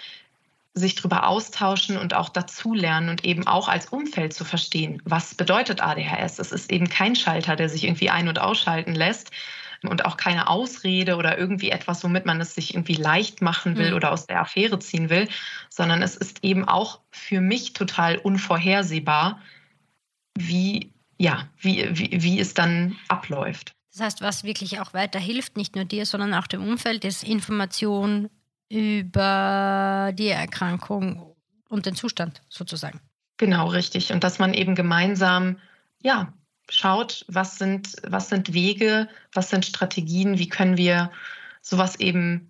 sich 0.76 0.96
darüber 0.96 1.28
austauschen 1.28 1.98
und 1.98 2.14
auch 2.14 2.28
dazulernen 2.28 3.10
und 3.10 3.24
eben 3.24 3.48
auch 3.48 3.70
als 3.70 3.88
Umfeld 3.88 4.34
zu 4.34 4.44
verstehen, 4.44 5.02
was 5.06 5.34
bedeutet 5.34 5.82
ADHS. 5.82 6.38
Es 6.38 6.52
ist 6.52 6.70
eben 6.70 6.90
kein 6.90 7.16
Schalter, 7.16 7.56
der 7.56 7.70
sich 7.70 7.86
irgendwie 7.86 8.10
ein- 8.10 8.28
und 8.28 8.40
ausschalten 8.40 8.94
lässt 8.94 9.32
und 9.84 10.04
auch 10.04 10.18
keine 10.18 10.50
Ausrede 10.50 11.16
oder 11.16 11.38
irgendwie 11.38 11.70
etwas, 11.70 12.04
womit 12.04 12.26
man 12.26 12.42
es 12.42 12.56
sich 12.56 12.74
irgendwie 12.74 12.96
leicht 12.96 13.42
machen 13.42 13.78
will 13.78 13.92
mhm. 13.92 13.96
oder 13.96 14.12
aus 14.12 14.28
der 14.28 14.42
Affäre 14.42 14.78
ziehen 14.80 15.10
will, 15.10 15.30
sondern 15.70 16.02
es 16.02 16.18
ist 16.18 16.44
eben 16.44 16.68
auch 16.68 17.00
für 17.12 17.40
mich 17.40 17.72
total 17.72 18.18
unvorhersehbar, 18.18 19.42
wie, 20.38 20.92
ja, 21.18 21.48
wie, 21.58 21.88
wie, 21.98 22.22
wie 22.22 22.40
es 22.40 22.54
dann 22.54 22.98
abläuft. 23.08 23.75
Das 23.96 24.04
heißt, 24.08 24.22
was 24.22 24.44
wirklich 24.44 24.82
auch 24.82 24.94
weiter 24.94 25.20
hilft, 25.20 25.56
nicht 25.56 25.78
nur 25.78 25.86
dir, 25.86 26.06
sondern 26.06 26.34
auch 26.34 26.48
dem 26.48 26.68
Umfeld, 26.68 27.06
ist 27.06 27.24
Information 27.24 28.30
über 28.68 30.12
die 30.14 30.28
Erkrankung 30.28 31.34
und 31.70 31.86
den 31.86 31.96
Zustand 31.96 32.42
sozusagen. 32.50 33.00
Genau, 33.38 33.68
richtig. 33.68 34.12
Und 34.12 34.26
dass 34.26 34.38
man 34.38 34.54
eben 34.54 34.76
gemeinsam, 34.76 35.60
ja, 36.02 36.34
schaut, 36.70 37.24
was 37.30 37.58
sind, 37.58 37.96
was 38.06 38.28
sind 38.28 38.54
Wege, 38.54 39.08
was 39.32 39.50
sind 39.50 39.66
Strategien, 39.66 40.40
wie 40.40 40.50
können 40.50 40.76
wir 40.76 41.10
sowas 41.62 41.98
eben 41.98 42.50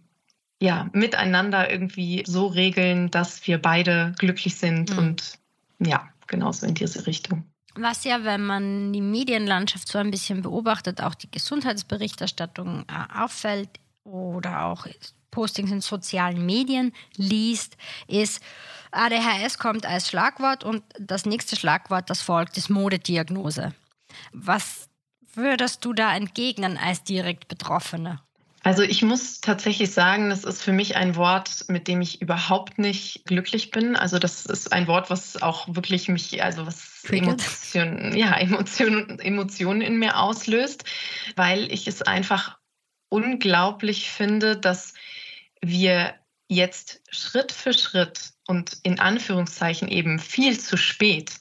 ja, 0.59 0.89
miteinander 0.93 1.69
irgendwie 1.69 2.23
so 2.25 2.47
regeln, 2.47 3.11
dass 3.11 3.45
wir 3.45 3.61
beide 3.61 4.13
glücklich 4.17 4.55
sind 4.55 4.93
mhm. 4.93 4.97
und 4.97 5.39
ja, 5.77 6.09
genauso 6.25 6.65
in 6.65 6.73
diese 6.73 7.05
Richtung. 7.05 7.45
Was 7.75 8.05
ja, 8.05 8.23
wenn 8.23 8.45
man 8.45 8.93
die 8.93 9.01
Medienlandschaft 9.01 9.87
so 9.87 9.97
ein 9.97 10.11
bisschen 10.11 10.41
beobachtet, 10.41 11.01
auch 11.01 11.13
die 11.13 11.29
Gesundheitsberichterstattung 11.29 12.85
äh, 12.87 13.19
auffällt 13.21 13.69
oder 14.03 14.65
auch 14.65 14.87
Postings 15.31 15.71
in 15.71 15.81
sozialen 15.81 16.45
Medien 16.45 16.93
liest, 17.17 17.75
ist, 18.07 18.41
ADHS 18.91 19.57
kommt 19.57 19.85
als 19.85 20.09
Schlagwort 20.09 20.63
und 20.63 20.83
das 20.97 21.25
nächste 21.25 21.57
Schlagwort, 21.57 22.09
das 22.09 22.21
folgt, 22.21 22.57
ist 22.57 22.69
Modediagnose. 22.69 23.73
Was 24.31 24.87
würdest 25.33 25.83
du 25.83 25.91
da 25.91 26.15
entgegnen 26.15 26.77
als 26.77 27.03
direkt 27.03 27.49
Betroffene? 27.49 28.21
Also 28.63 28.81
ich 28.81 29.03
muss 29.03 29.41
tatsächlich 29.41 29.91
sagen, 29.91 30.31
das 30.31 30.43
ist 30.43 30.63
für 30.63 30.71
mich 30.71 30.95
ein 30.95 31.15
Wort, 31.15 31.65
mit 31.67 31.87
dem 31.87 32.01
ich 32.01 32.21
überhaupt 32.21 32.79
nicht 32.79 33.23
glücklich 33.25 33.69
bin. 33.69 33.95
Also 33.95 34.17
das 34.17 34.47
ist 34.47 34.73
ein 34.73 34.87
Wort, 34.87 35.11
was 35.11 35.39
auch 35.39 35.67
wirklich 35.67 36.07
mich, 36.07 36.41
also 36.41 36.65
was 36.65 36.94
Emotionen, 37.11 38.15
ja, 38.15 38.35
Emotionen, 38.37 39.19
Emotionen 39.19 39.81
in 39.81 39.97
mir 39.97 40.17
auslöst, 40.17 40.83
weil 41.35 41.71
ich 41.71 41.87
es 41.87 42.01
einfach 42.01 42.57
unglaublich 43.09 44.09
finde, 44.09 44.57
dass 44.57 44.93
wir 45.61 46.15
jetzt 46.47 47.01
Schritt 47.09 47.51
für 47.51 47.73
Schritt 47.73 48.31
und 48.47 48.77
in 48.83 48.99
Anführungszeichen 48.99 49.87
eben 49.87 50.19
viel 50.19 50.59
zu 50.59 50.77
spät 50.77 51.31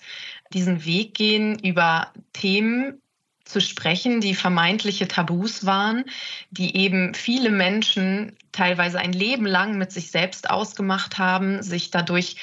diesen 0.52 0.84
Weg 0.84 1.14
gehen 1.14 1.58
über 1.58 2.12
Themen, 2.32 3.02
zu 3.44 3.60
sprechen, 3.60 4.20
die 4.20 4.34
vermeintliche 4.34 5.06
Tabus 5.06 5.66
waren, 5.66 6.04
die 6.50 6.76
eben 6.76 7.14
viele 7.14 7.50
Menschen 7.50 8.36
teilweise 8.52 8.98
ein 8.98 9.12
Leben 9.12 9.44
lang 9.44 9.76
mit 9.76 9.92
sich 9.92 10.10
selbst 10.10 10.48
ausgemacht 10.48 11.18
haben, 11.18 11.62
sich 11.62 11.90
dadurch 11.90 12.36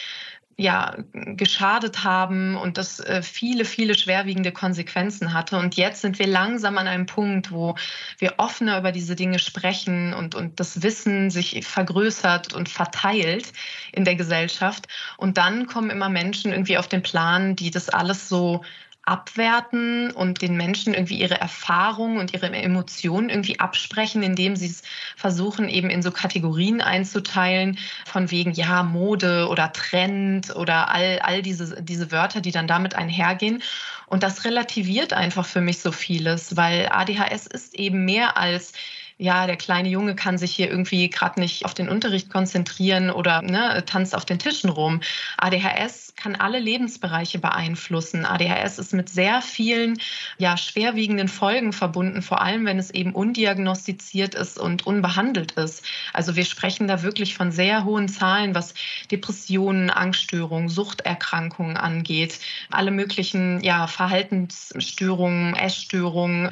ja, 0.58 0.96
geschadet 1.14 2.04
haben 2.04 2.56
und 2.56 2.78
das 2.78 3.00
äh, 3.00 3.22
viele, 3.22 3.66
viele 3.66 3.96
schwerwiegende 3.96 4.52
Konsequenzen 4.52 5.34
hatte. 5.34 5.58
Und 5.58 5.76
jetzt 5.76 6.02
sind 6.02 6.20
wir 6.20 6.28
langsam 6.28 6.78
an 6.78 6.88
einem 6.88 7.06
Punkt, 7.06 7.52
wo 7.52 7.76
wir 8.20 8.36
offener 8.38 8.78
über 8.78 8.92
diese 8.92 9.16
Dinge 9.16 9.40
sprechen 9.40 10.14
und, 10.14 10.36
und 10.36 10.60
das 10.60 10.84
Wissen 10.84 11.30
sich 11.30 11.66
vergrößert 11.66 12.54
und 12.54 12.70
verteilt 12.70 13.54
in 13.92 14.06
der 14.06 14.16
Gesellschaft. 14.16 14.88
Und 15.18 15.38
dann 15.38 15.68
kommen 15.68 15.90
immer 15.90 16.10
Menschen 16.10 16.52
irgendwie 16.52 16.78
auf 16.78 16.88
den 16.88 17.02
Plan, 17.02 17.56
die 17.56 17.72
das 17.72 17.90
alles 17.90 18.30
so 18.30 18.62
abwerten 19.04 20.12
und 20.12 20.42
den 20.42 20.56
Menschen 20.56 20.94
irgendwie 20.94 21.20
ihre 21.20 21.40
Erfahrungen 21.42 22.20
und 22.20 22.34
ihre 22.34 22.52
Emotionen 22.52 23.30
irgendwie 23.30 23.60
absprechen, 23.60 24.22
indem 24.22 24.56
sie 24.56 24.68
es 24.68 24.84
versuchen, 25.16 25.70
eben 25.70 25.90
in 25.90 26.04
so 26.04 26.12
Kategorien 26.12 26.82
einzuteilen, 26.82 27.80
von 28.06 28.30
wegen, 28.30 28.52
ja, 28.52 28.84
Mode 28.84 29.48
oder 29.50 29.74
Trend 29.74 30.56
oder 30.56 30.90
all, 30.90 31.20
all 31.20 31.42
diese, 31.42 31.82
diese 31.82 32.12
Wörter, 32.12 32.42
die 32.42 32.52
dann 32.52 32.68
damit 32.68 32.94
einhergehen. 32.96 33.64
Und 34.06 34.24
das 34.24 34.46
relativiert 34.46 35.14
einfach 35.14 35.46
für 35.46 35.62
mich 35.62 35.80
so 35.80 35.92
vieles, 35.92 36.56
weil 36.56 36.88
ADHS 36.92 37.48
ist 37.48 37.76
eben 37.76 38.06
mehr 38.06 38.38
als 38.38 38.74
ja, 39.22 39.46
der 39.46 39.56
kleine 39.56 39.88
Junge 39.88 40.16
kann 40.16 40.40
sich 40.40 40.52
hier 40.56 40.68
irgendwie 40.68 41.08
gerade 41.08 41.40
nicht 41.40 41.64
auf 41.64 41.76
den 41.76 41.90
Unterricht 41.90 42.32
konzentrieren 42.32 43.12
oder 43.12 43.44
ne, 43.44 43.84
tanzt 43.86 44.16
auf 44.16 44.26
den 44.26 44.40
Tischen 44.40 44.72
rum. 44.72 45.02
ADHS 45.38 46.16
kann 46.16 46.36
alle 46.36 46.58
Lebensbereiche 46.58 47.38
beeinflussen. 47.38 48.26
ADHS 48.26 48.80
ist 48.80 48.94
mit 48.94 49.10
sehr 49.10 49.44
vielen 49.44 50.00
ja, 50.40 50.58
schwerwiegenden 50.58 51.28
Folgen 51.28 51.72
verbunden, 51.72 52.24
vor 52.24 52.42
allem 52.42 52.66
wenn 52.66 52.80
es 52.80 52.90
eben 52.90 53.14
undiagnostiziert 53.14 54.34
ist 54.34 54.58
und 54.58 54.88
unbehandelt 54.88 55.52
ist. 55.52 55.86
Also 56.14 56.36
wir 56.36 56.46
sprechen 56.46 56.88
da 56.88 57.04
wirklich 57.04 57.36
von 57.36 57.52
sehr 57.52 57.86
hohen 57.86 58.08
Zahlen, 58.08 58.56
was 58.56 58.74
Depressionen, 59.12 59.92
Angststörungen, 59.92 60.68
Suchterkrankungen 60.68 61.78
angeht, 61.78 62.40
alle 62.72 62.90
möglichen 62.90 63.62
ja, 63.62 63.86
Verhaltensstörungen, 63.86 65.56
Essstörungen, 65.56 66.50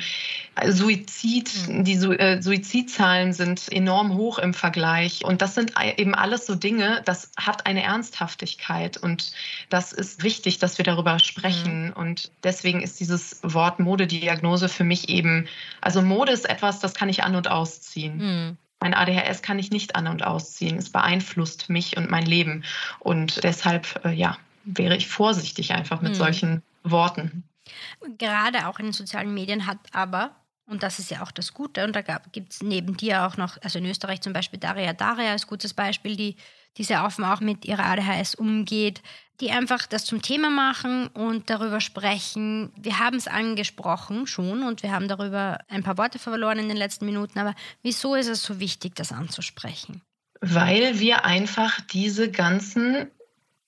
Suizid, 0.67 1.51
die 1.67 1.93
äh, 1.93 2.41
Suizidzahlen 2.63 3.33
sind 3.33 3.71
enorm 3.71 4.15
hoch 4.15 4.39
im 4.39 4.53
Vergleich. 4.53 5.23
Und 5.23 5.41
das 5.41 5.55
sind 5.55 5.73
eben 5.97 6.15
alles 6.15 6.45
so 6.45 6.55
Dinge, 6.55 7.01
das 7.05 7.31
hat 7.37 7.65
eine 7.65 7.83
Ernsthaftigkeit. 7.83 8.97
Und 8.97 9.31
das 9.69 9.93
ist 9.93 10.23
wichtig, 10.23 10.59
dass 10.59 10.77
wir 10.77 10.85
darüber 10.85 11.19
sprechen. 11.19 11.87
Mhm. 11.87 11.93
Und 11.93 12.31
deswegen 12.43 12.81
ist 12.81 12.99
dieses 12.99 13.39
Wort 13.43 13.79
Modediagnose 13.79 14.69
für 14.69 14.83
mich 14.83 15.09
eben, 15.09 15.47
also 15.81 16.01
Mode 16.01 16.31
ist 16.31 16.49
etwas, 16.49 16.79
das 16.79 16.93
kann 16.93 17.09
ich 17.09 17.23
an 17.23 17.35
und 17.35 17.49
ausziehen. 17.49 18.17
Mhm. 18.17 18.57
Mein 18.81 18.93
ADHS 18.93 19.41
kann 19.41 19.59
ich 19.59 19.71
nicht 19.71 19.95
an 19.95 20.07
und 20.07 20.23
ausziehen. 20.23 20.77
Es 20.77 20.89
beeinflusst 20.89 21.69
mich 21.69 21.97
und 21.97 22.09
mein 22.09 22.25
Leben. 22.25 22.63
Und 22.99 23.43
deshalb, 23.43 24.03
äh, 24.05 24.11
ja, 24.11 24.37
wäre 24.63 24.95
ich 24.95 25.07
vorsichtig 25.07 25.73
einfach 25.73 26.01
mit 26.01 26.13
mhm. 26.13 26.17
solchen 26.17 26.63
Worten. 26.83 27.43
Gerade 28.17 28.67
auch 28.67 28.79
in 28.79 28.85
den 28.85 28.93
sozialen 28.93 29.33
Medien 29.33 29.67
hat 29.67 29.77
aber 29.91 30.31
und 30.69 30.83
das 30.83 30.99
ist 30.99 31.11
ja 31.11 31.21
auch 31.23 31.31
das 31.31 31.53
Gute. 31.53 31.83
Und 31.83 31.95
da 31.95 32.01
gibt 32.31 32.53
es 32.53 32.61
neben 32.61 32.95
dir 32.95 33.25
auch 33.25 33.37
noch, 33.37 33.57
also 33.61 33.79
in 33.79 33.85
Österreich 33.85 34.21
zum 34.21 34.33
Beispiel 34.33 34.59
Daria 34.59 34.93
Daria 34.93 35.33
ist 35.33 35.47
gutes 35.47 35.73
Beispiel, 35.73 36.15
die, 36.15 36.35
die 36.77 36.83
sehr 36.83 37.03
offen 37.03 37.25
auch 37.25 37.41
mit 37.41 37.65
ihrer 37.65 37.85
ADHS 37.85 38.35
umgeht, 38.35 39.01
die 39.41 39.51
einfach 39.51 39.87
das 39.87 40.05
zum 40.05 40.21
Thema 40.21 40.49
machen 40.49 41.07
und 41.07 41.49
darüber 41.49 41.81
sprechen. 41.81 42.71
Wir 42.77 42.99
haben 42.99 43.17
es 43.17 43.27
angesprochen 43.27 44.27
schon 44.27 44.63
und 44.63 44.83
wir 44.83 44.91
haben 44.91 45.07
darüber 45.07 45.59
ein 45.69 45.83
paar 45.83 45.97
Worte 45.97 46.19
verloren 46.19 46.59
in 46.59 46.67
den 46.67 46.77
letzten 46.77 47.05
Minuten. 47.05 47.39
Aber 47.39 47.55
wieso 47.81 48.15
ist 48.15 48.27
es 48.27 48.43
so 48.43 48.59
wichtig, 48.59 48.95
das 48.95 49.11
anzusprechen? 49.11 50.01
Weil 50.41 50.99
wir 50.99 51.25
einfach 51.25 51.81
diese 51.81 52.29
ganzen 52.29 53.09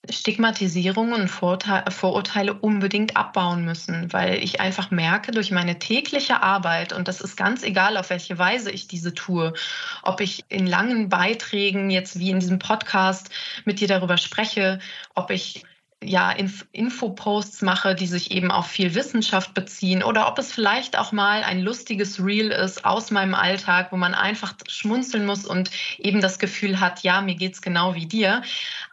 Stigmatisierungen 0.09 1.13
und 1.13 1.27
Vorurteile 1.29 2.55
unbedingt 2.55 3.15
abbauen 3.15 3.63
müssen, 3.63 4.11
weil 4.11 4.43
ich 4.43 4.59
einfach 4.59 4.89
merke 4.89 5.31
durch 5.31 5.51
meine 5.51 5.77
tägliche 5.77 6.41
Arbeit, 6.41 6.91
und 6.91 7.07
das 7.07 7.21
ist 7.21 7.37
ganz 7.37 7.61
egal, 7.61 7.97
auf 7.97 8.09
welche 8.09 8.39
Weise 8.39 8.71
ich 8.71 8.87
diese 8.87 9.13
tue, 9.13 9.53
ob 10.01 10.19
ich 10.19 10.43
in 10.49 10.65
langen 10.65 11.09
Beiträgen 11.09 11.91
jetzt 11.91 12.17
wie 12.17 12.31
in 12.31 12.39
diesem 12.39 12.57
Podcast 12.57 13.29
mit 13.63 13.79
dir 13.79 13.87
darüber 13.87 14.17
spreche, 14.17 14.79
ob 15.13 15.29
ich 15.29 15.63
ja, 16.03 16.31
Inf 16.31 16.65
Infoposts 16.71 17.61
mache, 17.61 17.93
die 17.93 18.07
sich 18.07 18.31
eben 18.31 18.49
auf 18.49 18.67
viel 18.67 18.95
Wissenschaft 18.95 19.53
beziehen 19.53 20.03
oder 20.03 20.27
ob 20.27 20.39
es 20.39 20.51
vielleicht 20.51 20.97
auch 20.97 21.11
mal 21.11 21.43
ein 21.43 21.61
lustiges 21.61 22.23
Reel 22.23 22.51
ist 22.51 22.85
aus 22.85 23.11
meinem 23.11 23.35
Alltag, 23.35 23.91
wo 23.91 23.97
man 23.97 24.15
einfach 24.15 24.55
schmunzeln 24.67 25.25
muss 25.25 25.45
und 25.45 25.69
eben 25.99 26.21
das 26.21 26.39
Gefühl 26.39 26.79
hat, 26.79 27.03
ja, 27.03 27.21
mir 27.21 27.35
geht's 27.35 27.61
genau 27.61 27.93
wie 27.93 28.07
dir. 28.07 28.41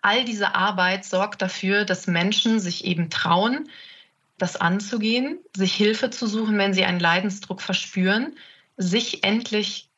All 0.03 0.25
diese 0.25 0.55
Arbeit 0.55 1.05
sorgt 1.05 1.41
dafür, 1.41 1.85
dass 1.85 2.07
Menschen 2.07 2.61
sich 2.61 2.85
eben 2.85 3.09
trauen, 3.09 3.69
das 4.37 4.57
anzugehen, 4.57 5.39
sich 5.57 5.75
Hilfe 5.75 6.11
zu 6.11 6.27
suchen, 6.27 6.59
wenn 6.59 6.75
sie 6.75 6.85
einen 6.85 7.01
Leidensdruck 7.01 7.63
verspüren, 7.63 8.37
sich 8.77 9.25
endlich 9.25 9.89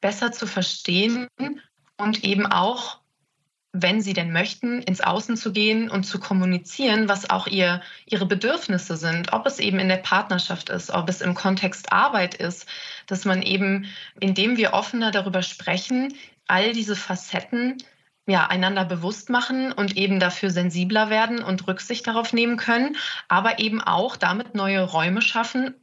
besser 0.00 0.32
zu 0.32 0.46
verstehen 0.46 1.28
und 1.98 2.24
eben 2.24 2.46
auch 2.46 3.03
wenn 3.76 4.00
sie 4.00 4.12
denn 4.12 4.30
möchten, 4.30 4.80
ins 4.82 5.00
Außen 5.00 5.36
zu 5.36 5.52
gehen 5.52 5.90
und 5.90 6.04
zu 6.04 6.20
kommunizieren, 6.20 7.08
was 7.08 7.28
auch 7.28 7.48
ihr, 7.48 7.82
ihre 8.06 8.24
Bedürfnisse 8.24 8.96
sind, 8.96 9.32
ob 9.32 9.46
es 9.46 9.58
eben 9.58 9.80
in 9.80 9.88
der 9.88 9.96
Partnerschaft 9.96 10.70
ist, 10.70 10.92
ob 10.92 11.08
es 11.08 11.20
im 11.20 11.34
Kontext 11.34 11.92
Arbeit 11.92 12.36
ist, 12.36 12.66
dass 13.08 13.24
man 13.24 13.42
eben, 13.42 13.86
indem 14.20 14.56
wir 14.56 14.74
offener 14.74 15.10
darüber 15.10 15.42
sprechen, 15.42 16.14
all 16.46 16.72
diese 16.72 16.94
Facetten 16.94 17.78
ja, 18.26 18.46
einander 18.46 18.84
bewusst 18.84 19.28
machen 19.28 19.72
und 19.72 19.96
eben 19.96 20.20
dafür 20.20 20.50
sensibler 20.50 21.10
werden 21.10 21.42
und 21.42 21.66
Rücksicht 21.66 22.06
darauf 22.06 22.32
nehmen 22.32 22.56
können, 22.56 22.96
aber 23.28 23.58
eben 23.58 23.82
auch 23.82 24.16
damit 24.16 24.54
neue 24.54 24.82
Räume 24.82 25.20
schaffen, 25.20 25.74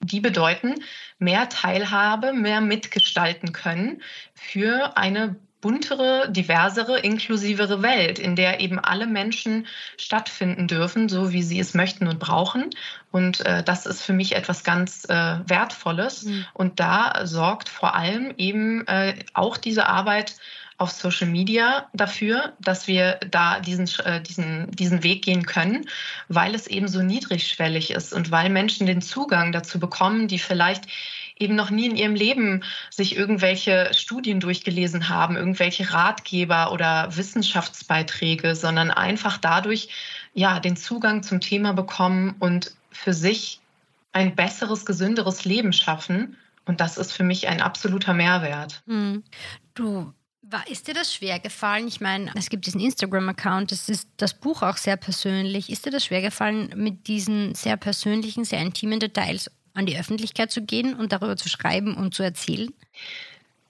die 0.00 0.20
bedeuten, 0.20 0.74
mehr 1.18 1.48
Teilhabe, 1.48 2.34
mehr 2.34 2.60
mitgestalten 2.60 3.52
können 3.52 4.02
für 4.34 4.98
eine 4.98 5.36
buntere, 5.60 6.30
diversere, 6.30 7.00
inklusivere 7.00 7.82
Welt, 7.82 8.18
in 8.18 8.36
der 8.36 8.60
eben 8.60 8.78
alle 8.78 9.06
Menschen 9.06 9.66
stattfinden 9.96 10.68
dürfen, 10.68 11.08
so 11.08 11.32
wie 11.32 11.42
sie 11.42 11.58
es 11.58 11.74
möchten 11.74 12.06
und 12.06 12.20
brauchen. 12.20 12.70
Und 13.10 13.44
äh, 13.44 13.62
das 13.64 13.86
ist 13.86 14.02
für 14.02 14.12
mich 14.12 14.36
etwas 14.36 14.62
ganz 14.62 15.04
äh, 15.08 15.38
Wertvolles. 15.46 16.24
Mhm. 16.24 16.46
Und 16.54 16.80
da 16.80 17.26
sorgt 17.26 17.68
vor 17.68 17.94
allem 17.94 18.34
eben 18.36 18.86
äh, 18.86 19.14
auch 19.34 19.56
diese 19.56 19.86
Arbeit 19.86 20.36
auf 20.78 20.92
Social 20.92 21.26
Media 21.26 21.88
dafür, 21.92 22.52
dass 22.60 22.86
wir 22.86 23.18
da 23.28 23.58
diesen, 23.58 23.88
äh, 24.04 24.22
diesen, 24.22 24.70
diesen 24.70 25.02
Weg 25.02 25.24
gehen 25.24 25.44
können, 25.44 25.86
weil 26.28 26.54
es 26.54 26.68
eben 26.68 26.86
so 26.86 27.02
niedrigschwellig 27.02 27.90
ist 27.90 28.14
und 28.14 28.30
weil 28.30 28.48
Menschen 28.48 28.86
den 28.86 29.02
Zugang 29.02 29.50
dazu 29.50 29.80
bekommen, 29.80 30.28
die 30.28 30.38
vielleicht 30.38 30.84
eben 31.38 31.54
noch 31.54 31.70
nie 31.70 31.86
in 31.86 31.96
ihrem 31.96 32.14
Leben 32.14 32.64
sich 32.90 33.16
irgendwelche 33.16 33.90
Studien 33.94 34.40
durchgelesen 34.40 35.08
haben, 35.08 35.36
irgendwelche 35.36 35.92
Ratgeber 35.92 36.72
oder 36.72 37.16
Wissenschaftsbeiträge, 37.16 38.54
sondern 38.54 38.90
einfach 38.90 39.38
dadurch 39.38 39.88
ja 40.34 40.60
den 40.60 40.76
Zugang 40.76 41.22
zum 41.22 41.40
Thema 41.40 41.72
bekommen 41.72 42.36
und 42.38 42.74
für 42.90 43.12
sich 43.12 43.60
ein 44.12 44.34
besseres, 44.34 44.84
gesünderes 44.84 45.44
Leben 45.44 45.72
schaffen. 45.72 46.36
Und 46.64 46.80
das 46.80 46.98
ist 46.98 47.12
für 47.12 47.24
mich 47.24 47.48
ein 47.48 47.62
absoluter 47.62 48.14
Mehrwert. 48.14 48.82
Hm. 48.86 49.22
Du 49.74 50.12
ist 50.70 50.88
dir 50.88 50.94
das 50.94 51.14
schwer 51.14 51.38
gefallen? 51.40 51.88
Ich 51.88 52.00
meine, 52.00 52.32
es 52.34 52.48
gibt 52.48 52.66
diesen 52.66 52.80
Instagram-Account, 52.80 53.70
es 53.72 53.88
ist 53.88 54.08
das 54.16 54.32
Buch 54.32 54.62
auch 54.62 54.76
sehr 54.76 54.96
persönlich. 54.96 55.70
Ist 55.70 55.84
dir 55.84 55.90
das 55.90 56.06
schwer 56.06 56.22
gefallen, 56.22 56.72
mit 56.74 57.06
diesen 57.06 57.54
sehr 57.54 57.76
persönlichen, 57.76 58.44
sehr 58.44 58.60
intimen 58.60 58.98
Details 58.98 59.50
an 59.78 59.86
die 59.86 59.98
Öffentlichkeit 59.98 60.50
zu 60.50 60.62
gehen 60.62 60.94
und 60.94 61.12
darüber 61.12 61.36
zu 61.36 61.48
schreiben 61.48 61.96
und 61.96 62.14
zu 62.14 62.22
erzählen? 62.22 62.72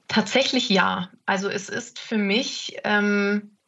Tatsächlich 0.08 0.68
ja. 0.70 1.10
Also 1.26 1.48
es 1.48 1.68
ist 1.68 1.98
für 1.98 2.16
mich 2.16 2.78
ähm, 2.84 3.58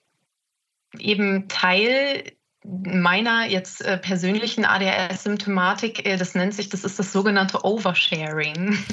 eben 0.98 1.48
Teil 1.48 2.32
meiner 2.64 3.46
jetzt 3.46 3.82
äh, 3.82 3.96
persönlichen 3.96 4.66
ADHS-Symptomatik, 4.66 6.06
äh, 6.06 6.16
das 6.18 6.34
nennt 6.34 6.52
sich, 6.54 6.68
das 6.68 6.84
ist 6.84 6.98
das 6.98 7.12
sogenannte 7.12 7.64
Oversharing. 7.64 8.78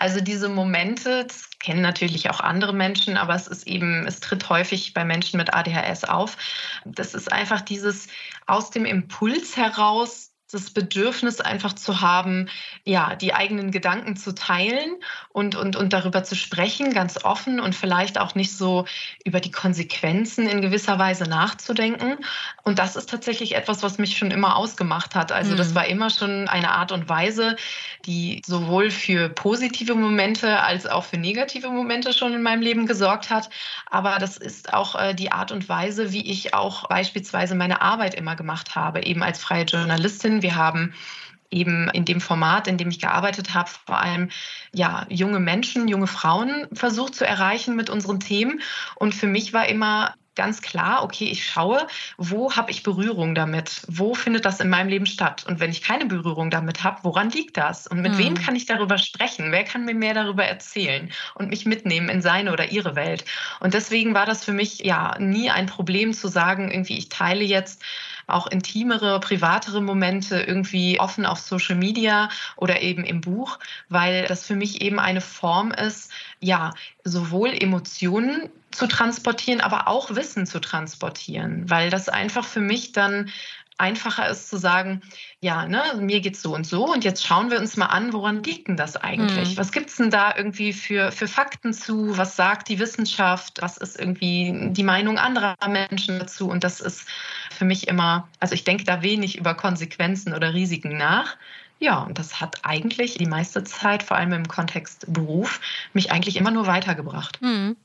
Also 0.00 0.20
diese 0.20 0.48
Momente, 0.48 1.24
das 1.24 1.48
kennen 1.60 1.80
natürlich 1.80 2.28
auch 2.28 2.40
andere 2.40 2.74
Menschen, 2.74 3.16
aber 3.16 3.34
es 3.34 3.46
ist 3.46 3.66
eben, 3.66 4.06
es 4.06 4.18
tritt 4.20 4.48
häufig 4.50 4.92
bei 4.92 5.04
Menschen 5.04 5.38
mit 5.38 5.54
ADHS 5.54 6.04
auf. 6.04 6.36
Das 6.84 7.14
ist 7.14 7.32
einfach 7.32 7.60
dieses 7.60 8.08
aus 8.46 8.70
dem 8.70 8.84
Impuls 8.84 9.56
heraus 9.56 10.33
das 10.54 10.70
Bedürfnis 10.70 11.40
einfach 11.40 11.74
zu 11.74 12.00
haben, 12.00 12.48
ja, 12.84 13.16
die 13.16 13.34
eigenen 13.34 13.70
Gedanken 13.70 14.16
zu 14.16 14.34
teilen 14.34 14.96
und, 15.30 15.56
und, 15.56 15.76
und 15.76 15.92
darüber 15.92 16.22
zu 16.22 16.36
sprechen, 16.36 16.92
ganz 16.92 17.24
offen 17.24 17.60
und 17.60 17.74
vielleicht 17.74 18.18
auch 18.18 18.34
nicht 18.34 18.56
so 18.56 18.86
über 19.24 19.40
die 19.40 19.50
Konsequenzen 19.50 20.46
in 20.46 20.62
gewisser 20.62 20.98
Weise 20.98 21.24
nachzudenken. 21.24 22.18
Und 22.62 22.78
das 22.78 22.96
ist 22.96 23.10
tatsächlich 23.10 23.56
etwas, 23.56 23.82
was 23.82 23.98
mich 23.98 24.16
schon 24.16 24.30
immer 24.30 24.56
ausgemacht 24.56 25.14
hat. 25.14 25.32
Also 25.32 25.52
mhm. 25.52 25.56
das 25.56 25.74
war 25.74 25.86
immer 25.86 26.10
schon 26.10 26.48
eine 26.48 26.70
Art 26.70 26.92
und 26.92 27.08
Weise, 27.08 27.56
die 28.06 28.42
sowohl 28.46 28.90
für 28.90 29.28
positive 29.28 29.94
Momente 29.94 30.60
als 30.60 30.86
auch 30.86 31.04
für 31.04 31.16
negative 31.16 31.68
Momente 31.68 32.12
schon 32.12 32.32
in 32.32 32.42
meinem 32.42 32.62
Leben 32.62 32.86
gesorgt 32.86 33.30
hat. 33.30 33.50
Aber 33.90 34.18
das 34.20 34.36
ist 34.36 34.72
auch 34.72 34.94
äh, 34.94 35.14
die 35.14 35.32
Art 35.32 35.50
und 35.50 35.68
Weise, 35.68 36.12
wie 36.12 36.30
ich 36.30 36.54
auch 36.54 36.88
beispielsweise 36.88 37.54
meine 37.54 37.82
Arbeit 37.82 38.14
immer 38.14 38.36
gemacht 38.36 38.76
habe, 38.76 39.02
eben 39.02 39.22
als 39.22 39.42
freie 39.42 39.64
Journalistin 39.64 40.42
wir 40.44 40.54
haben 40.54 40.94
eben 41.50 41.88
in 41.90 42.04
dem 42.04 42.20
Format, 42.20 42.68
in 42.68 42.78
dem 42.78 42.88
ich 42.88 43.00
gearbeitet 43.00 43.54
habe, 43.54 43.70
vor 43.86 43.98
allem 43.98 44.28
ja, 44.72 45.06
junge 45.08 45.40
Menschen, 45.40 45.88
junge 45.88 46.06
Frauen 46.06 46.68
versucht 46.72 47.14
zu 47.14 47.26
erreichen 47.26 47.74
mit 47.76 47.90
unseren 47.90 48.20
Themen. 48.20 48.60
Und 48.96 49.14
für 49.14 49.26
mich 49.26 49.52
war 49.52 49.66
immer 49.66 50.14
ganz 50.36 50.62
klar, 50.62 51.04
okay, 51.04 51.26
ich 51.26 51.46
schaue, 51.46 51.86
wo 52.16 52.56
habe 52.56 52.72
ich 52.72 52.82
Berührung 52.82 53.36
damit? 53.36 53.82
Wo 53.86 54.14
findet 54.14 54.44
das 54.44 54.58
in 54.58 54.68
meinem 54.68 54.88
Leben 54.88 55.06
statt? 55.06 55.44
Und 55.46 55.60
wenn 55.60 55.70
ich 55.70 55.80
keine 55.80 56.06
Berührung 56.06 56.50
damit 56.50 56.82
habe, 56.82 56.98
woran 57.02 57.30
liegt 57.30 57.56
das? 57.56 57.86
Und 57.86 58.00
mit 58.00 58.14
mhm. 58.14 58.18
wem 58.18 58.34
kann 58.34 58.56
ich 58.56 58.66
darüber 58.66 58.98
sprechen? 58.98 59.52
Wer 59.52 59.62
kann 59.62 59.84
mir 59.84 59.94
mehr 59.94 60.14
darüber 60.14 60.44
erzählen 60.44 61.12
und 61.34 61.50
mich 61.50 61.66
mitnehmen 61.66 62.08
in 62.08 62.20
seine 62.20 62.52
oder 62.52 62.72
ihre 62.72 62.96
Welt? 62.96 63.24
Und 63.60 63.74
deswegen 63.74 64.14
war 64.14 64.26
das 64.26 64.44
für 64.44 64.52
mich 64.52 64.80
ja 64.80 65.16
nie 65.18 65.50
ein 65.50 65.66
Problem 65.66 66.12
zu 66.12 66.26
sagen, 66.26 66.70
irgendwie, 66.70 66.98
ich 66.98 67.08
teile 67.08 67.44
jetzt 67.44 67.82
auch 68.26 68.46
intimere, 68.46 69.20
privatere 69.20 69.80
Momente 69.80 70.40
irgendwie 70.40 71.00
offen 71.00 71.26
auf 71.26 71.38
Social 71.38 71.76
Media 71.76 72.28
oder 72.56 72.82
eben 72.82 73.04
im 73.04 73.20
Buch, 73.20 73.58
weil 73.88 74.26
das 74.26 74.46
für 74.46 74.56
mich 74.56 74.80
eben 74.80 74.98
eine 74.98 75.20
Form 75.20 75.72
ist, 75.72 76.10
ja, 76.40 76.72
sowohl 77.04 77.50
Emotionen 77.50 78.50
zu 78.70 78.86
transportieren, 78.86 79.60
aber 79.60 79.88
auch 79.88 80.14
Wissen 80.14 80.46
zu 80.46 80.60
transportieren, 80.60 81.70
weil 81.70 81.90
das 81.90 82.08
einfach 82.08 82.44
für 82.44 82.60
mich 82.60 82.92
dann 82.92 83.30
einfacher 83.78 84.28
ist 84.28 84.48
zu 84.48 84.56
sagen, 84.56 85.02
ja, 85.40 85.66
ne, 85.66 85.82
mir 85.98 86.20
geht's 86.20 86.42
so 86.42 86.54
und 86.54 86.66
so 86.66 86.92
und 86.92 87.04
jetzt 87.04 87.26
schauen 87.26 87.50
wir 87.50 87.58
uns 87.58 87.76
mal 87.76 87.86
an, 87.86 88.12
woran 88.12 88.42
liegt 88.42 88.68
denn 88.68 88.76
das 88.76 88.96
eigentlich? 88.96 89.50
Mhm. 89.50 89.56
Was 89.56 89.72
gibt's 89.72 89.96
denn 89.96 90.10
da 90.10 90.34
irgendwie 90.36 90.72
für, 90.72 91.10
für 91.10 91.26
Fakten 91.26 91.72
zu? 91.72 92.16
Was 92.16 92.36
sagt 92.36 92.68
die 92.68 92.78
Wissenschaft? 92.78 93.60
Was 93.60 93.76
ist 93.76 93.98
irgendwie 93.98 94.70
die 94.70 94.84
Meinung 94.84 95.18
anderer 95.18 95.56
Menschen 95.68 96.18
dazu? 96.18 96.48
Und 96.48 96.62
das 96.62 96.80
ist 96.80 97.06
für 97.50 97.64
mich 97.64 97.88
immer, 97.88 98.28
also 98.38 98.54
ich 98.54 98.64
denke 98.64 98.84
da 98.84 99.02
wenig 99.02 99.36
über 99.36 99.54
Konsequenzen 99.54 100.34
oder 100.34 100.54
Risiken 100.54 100.96
nach. 100.96 101.36
Ja, 101.80 101.98
und 101.98 102.18
das 102.18 102.40
hat 102.40 102.60
eigentlich 102.62 103.18
die 103.18 103.26
meiste 103.26 103.64
Zeit, 103.64 104.04
vor 104.04 104.16
allem 104.16 104.32
im 104.32 104.48
Kontext 104.48 105.12
Beruf, 105.12 105.60
mich 105.92 106.12
eigentlich 106.12 106.36
immer 106.36 106.52
nur 106.52 106.66
weitergebracht. 106.66 107.42
Mhm. 107.42 107.76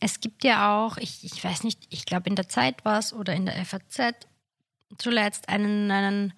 Es 0.00 0.20
gibt 0.20 0.44
ja 0.44 0.78
auch, 0.78 0.96
ich, 0.96 1.24
ich 1.24 1.42
weiß 1.42 1.64
nicht, 1.64 1.80
ich 1.90 2.06
glaube 2.06 2.28
in 2.28 2.36
der 2.36 2.48
Zeit 2.48 2.84
war 2.84 3.00
es 3.00 3.12
oder 3.12 3.34
in 3.34 3.46
der 3.46 3.64
FAZ 3.64 4.14
zuletzt 4.96 5.48
einen, 5.48 5.90
einen 5.90 6.32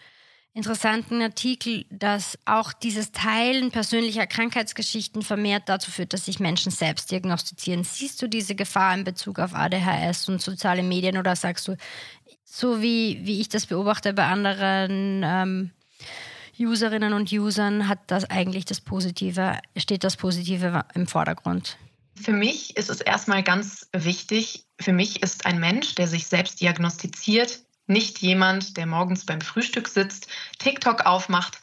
interessanten 0.53 1.23
Artikel, 1.23 1.85
dass 1.91 2.39
auch 2.45 2.73
dieses 2.73 3.13
Teilen 3.13 3.71
persönlicher 3.71 4.27
Krankheitsgeschichten 4.27 5.23
vermehrt 5.23 5.69
dazu 5.69 5.91
führt, 5.91 6.13
dass 6.13 6.25
sich 6.25 6.41
Menschen 6.41 6.73
selbst 6.73 7.11
diagnostizieren. 7.11 7.85
Siehst 7.85 8.21
du 8.21 8.29
diese 8.29 8.55
Gefahr 8.55 8.95
in 8.95 9.05
Bezug 9.05 9.39
auf 9.39 9.55
ADHS 9.55 10.29
und 10.29 10.43
soziale 10.43 10.83
Medien 10.83 11.19
oder 11.19 11.37
sagst 11.37 11.69
du, 11.69 11.77
so 12.45 12.83
wie, 12.83 13.21
wie 13.23 13.41
ich 13.41 13.49
das 13.49 13.67
beobachte 13.67 14.13
bei 14.13 14.27
anderen 14.27 15.23
ähm, 15.25 15.71
Userinnen 16.59 17.13
und 17.13 17.33
Usern, 17.33 17.89
hat 17.89 18.01
das 18.09 18.29
eigentlich 18.29 18.65
das 18.65 18.81
Positive, 18.81 19.59
steht 19.77 20.05
das 20.05 20.17
Positive 20.17 20.85
im 20.95 21.07
Vordergrund? 21.07 21.79
Für 22.17 22.33
mich 22.33 22.77
ist 22.77 22.91
es 22.91 23.01
erstmal 23.01 23.43
ganz 23.43 23.89
wichtig, 23.93 24.67
für 24.79 24.93
mich 24.93 25.23
ist 25.23 25.47
ein 25.47 25.59
Mensch, 25.59 25.95
der 25.95 26.07
sich 26.07 26.27
selbst 26.27 26.61
diagnostiziert, 26.61 27.61
nicht 27.91 28.21
jemand, 28.21 28.77
der 28.77 28.87
morgens 28.87 29.27
beim 29.27 29.41
Frühstück 29.41 29.89
sitzt, 29.89 30.29
TikTok 30.59 31.05
aufmacht, 31.05 31.61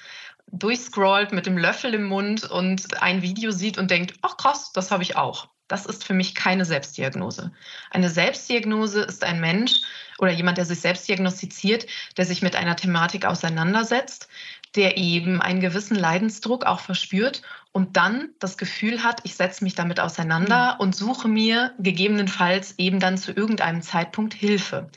durchscrollt 0.52 1.32
mit 1.32 1.46
dem 1.46 1.58
Löffel 1.58 1.94
im 1.94 2.04
Mund 2.04 2.44
und 2.44 3.02
ein 3.02 3.22
Video 3.22 3.52
sieht 3.52 3.78
und 3.78 3.90
denkt, 3.90 4.14
ach 4.22 4.38
krass, 4.38 4.72
das 4.74 4.92
habe 4.92 5.04
ich 5.04 5.16
auch. 5.16 5.48
Das 5.68 5.86
ist 5.86 6.06
für 6.06 6.14
mich 6.14 6.36
keine 6.36 6.64
Selbstdiagnose. 6.64 7.52
Eine 7.92 8.10
Selbstdiagnose 8.10 9.02
ist 9.02 9.24
ein 9.24 9.42
Mensch 9.42 9.82
oder 10.18 10.32
jemand, 10.32 10.58
der 10.58 10.66
sich 10.66 10.80
selbst 10.80 11.08
diagnostiziert, 11.08 11.88
der 12.16 12.26
sich 12.26 12.42
mit 12.42 12.56
einer 12.56 12.78
Thematik 12.78 13.26
auseinandersetzt, 13.26 14.30
der 14.76 14.98
eben 14.98 15.42
einen 15.42 15.60
gewissen 15.60 15.96
Leidensdruck 15.96 16.66
auch 16.66 16.80
verspürt 16.80 17.42
und 17.78 17.96
dann 17.96 18.30
das 18.40 18.58
Gefühl 18.58 19.04
hat, 19.04 19.22
ich 19.24 19.36
setze 19.36 19.64
mich 19.64 19.76
damit 19.76 20.00
auseinander 20.00 20.74
mhm. 20.74 20.80
und 20.80 20.96
suche 20.96 21.28
mir 21.28 21.76
gegebenenfalls 21.78 22.74
eben 22.80 23.00
dann 23.00 23.20
zu 23.20 23.32
irgendeinem 23.32 23.84
Zeitpunkt 23.84 24.34
Hilfe. 24.34 24.90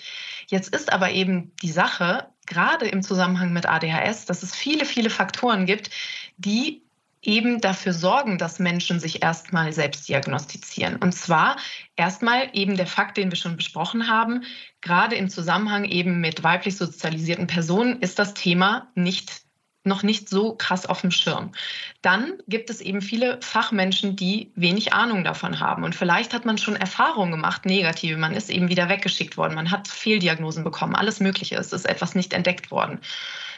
Jetzt 0.47 0.75
ist 0.75 0.91
aber 0.91 1.11
eben 1.11 1.53
die 1.61 1.73
Sache, 1.73 2.29
gerade 2.47 2.89
im 2.89 3.03
Zusammenhang 3.03 3.53
mit 3.53 3.67
ADHS, 3.67 4.25
dass 4.25 4.43
es 4.43 4.57
viele, 4.57 4.87
viele 4.87 5.11
Faktoren 5.11 5.67
gibt, 5.67 5.91
die 6.39 6.83
eben 7.21 7.61
dafür 7.61 7.93
sorgen, 7.93 8.39
dass 8.39 8.59
Menschen 8.59 8.99
sich 8.99 9.23
erstmal 9.23 9.75
selbst 9.75 10.09
diagnostizieren. 10.09 10.97
Und 10.97 11.13
zwar 11.13 11.59
erstmal 11.97 12.49
eben 12.55 12.79
der 12.79 12.87
Fakt, 12.87 13.19
den 13.19 13.31
wir 13.31 13.37
schon 13.37 13.59
besprochen 13.59 14.09
haben, 14.09 14.45
gerade 14.81 15.17
im 15.17 15.29
Zusammenhang 15.29 15.85
eben 15.85 16.23
mit 16.23 16.43
weiblich 16.45 16.79
sozialisierten 16.79 17.47
Personen 17.47 18.01
ist 18.01 18.19
das 18.19 18.33
Thema 18.33 18.91
nicht 18.95 19.50
noch 19.83 20.03
nicht 20.03 20.29
so 20.29 20.55
krass 20.55 20.85
auf 20.87 21.01
dem 21.01 21.11
Schirm. 21.11 21.53
Dann 22.03 22.35
gibt 22.49 22.69
es 22.69 22.81
eben 22.81 23.01
viele 23.01 23.41
Fachmenschen, 23.41 24.15
die 24.15 24.51
wenig 24.55 24.93
Ahnung 24.93 25.25
davon 25.25 25.59
haben. 25.59 25.85
Und 25.85 25.95
vielleicht 25.95 26.35
hat 26.35 26.45
man 26.45 26.59
schon 26.59 26.77
Erfahrungen 26.77 27.33
gemacht, 27.33 27.65
negative. 27.65 28.19
Man 28.19 28.35
ist 28.35 28.51
eben 28.51 28.69
wieder 28.69 28.89
weggeschickt 28.89 29.37
worden. 29.37 29.55
Man 29.55 29.71
hat 29.71 29.89
Fehldiagnosen 29.89 30.65
bekommen. 30.65 30.95
Alles 30.95 31.21
Mögliche. 31.21 31.57
Es 31.57 31.73
ist 31.73 31.87
etwas 31.87 32.15
nicht 32.15 32.35
entdeckt 32.35 32.71
worden. 32.71 33.01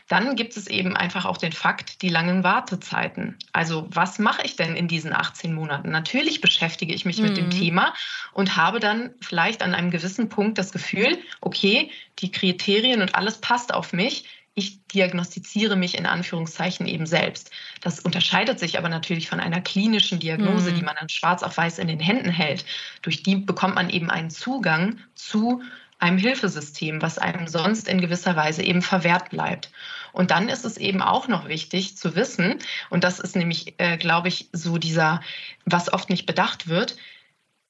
Dann 0.08 0.36
gibt 0.36 0.56
es 0.56 0.66
eben 0.66 0.96
einfach 0.96 1.24
auch 1.24 1.38
den 1.38 1.52
Fakt, 1.52 2.02
die 2.02 2.08
langen 2.08 2.44
Wartezeiten. 2.44 3.38
Also 3.52 3.86
was 3.90 4.18
mache 4.18 4.42
ich 4.44 4.56
denn 4.56 4.76
in 4.76 4.88
diesen 4.88 5.12
18 5.12 5.54
Monaten? 5.54 5.90
Natürlich 5.90 6.40
beschäftige 6.40 6.92
ich 6.92 7.04
mich 7.04 7.18
mhm. 7.18 7.24
mit 7.24 7.36
dem 7.36 7.46
mhm. 7.46 7.50
Thema 7.50 7.94
und 8.32 8.56
habe 8.56 8.80
dann 8.80 9.10
vielleicht 9.20 9.62
an 9.62 9.74
einem 9.74 9.90
gewissen 9.90 10.28
Punkt 10.28 10.58
das 10.58 10.72
Gefühl, 10.72 11.18
okay, 11.40 11.90
die 12.18 12.30
Kriterien 12.30 13.00
und 13.00 13.14
alles 13.14 13.38
passt 13.38 13.72
auf 13.72 13.92
mich 13.92 14.24
ich 14.54 14.86
diagnostiziere 14.86 15.76
mich 15.76 15.96
in 15.96 16.06
Anführungszeichen 16.06 16.86
eben 16.86 17.06
selbst. 17.06 17.50
Das 17.80 18.00
unterscheidet 18.00 18.58
sich 18.58 18.78
aber 18.78 18.88
natürlich 18.88 19.28
von 19.28 19.40
einer 19.40 19.60
klinischen 19.60 20.20
Diagnose, 20.20 20.72
mhm. 20.72 20.74
die 20.76 20.82
man 20.82 20.96
dann 20.98 21.08
schwarz 21.08 21.42
auf 21.42 21.56
weiß 21.56 21.78
in 21.78 21.88
den 21.88 22.00
Händen 22.00 22.30
hält. 22.30 22.64
Durch 23.00 23.22
die 23.22 23.36
bekommt 23.36 23.76
man 23.76 23.88
eben 23.88 24.10
einen 24.10 24.30
Zugang 24.30 24.98
zu 25.14 25.62
einem 25.98 26.18
Hilfesystem, 26.18 27.00
was 27.00 27.18
einem 27.18 27.46
sonst 27.46 27.88
in 27.88 28.00
gewisser 28.00 28.36
Weise 28.36 28.62
eben 28.62 28.82
verwehrt 28.82 29.30
bleibt. 29.30 29.70
Und 30.12 30.30
dann 30.30 30.48
ist 30.48 30.64
es 30.64 30.76
eben 30.76 31.00
auch 31.00 31.28
noch 31.28 31.48
wichtig 31.48 31.96
zu 31.96 32.14
wissen, 32.16 32.58
und 32.90 33.04
das 33.04 33.20
ist 33.20 33.36
nämlich, 33.36 33.74
äh, 33.78 33.96
glaube 33.96 34.28
ich, 34.28 34.48
so 34.52 34.78
dieser, 34.78 35.22
was 35.64 35.92
oft 35.92 36.10
nicht 36.10 36.26
bedacht 36.26 36.68
wird, 36.68 36.96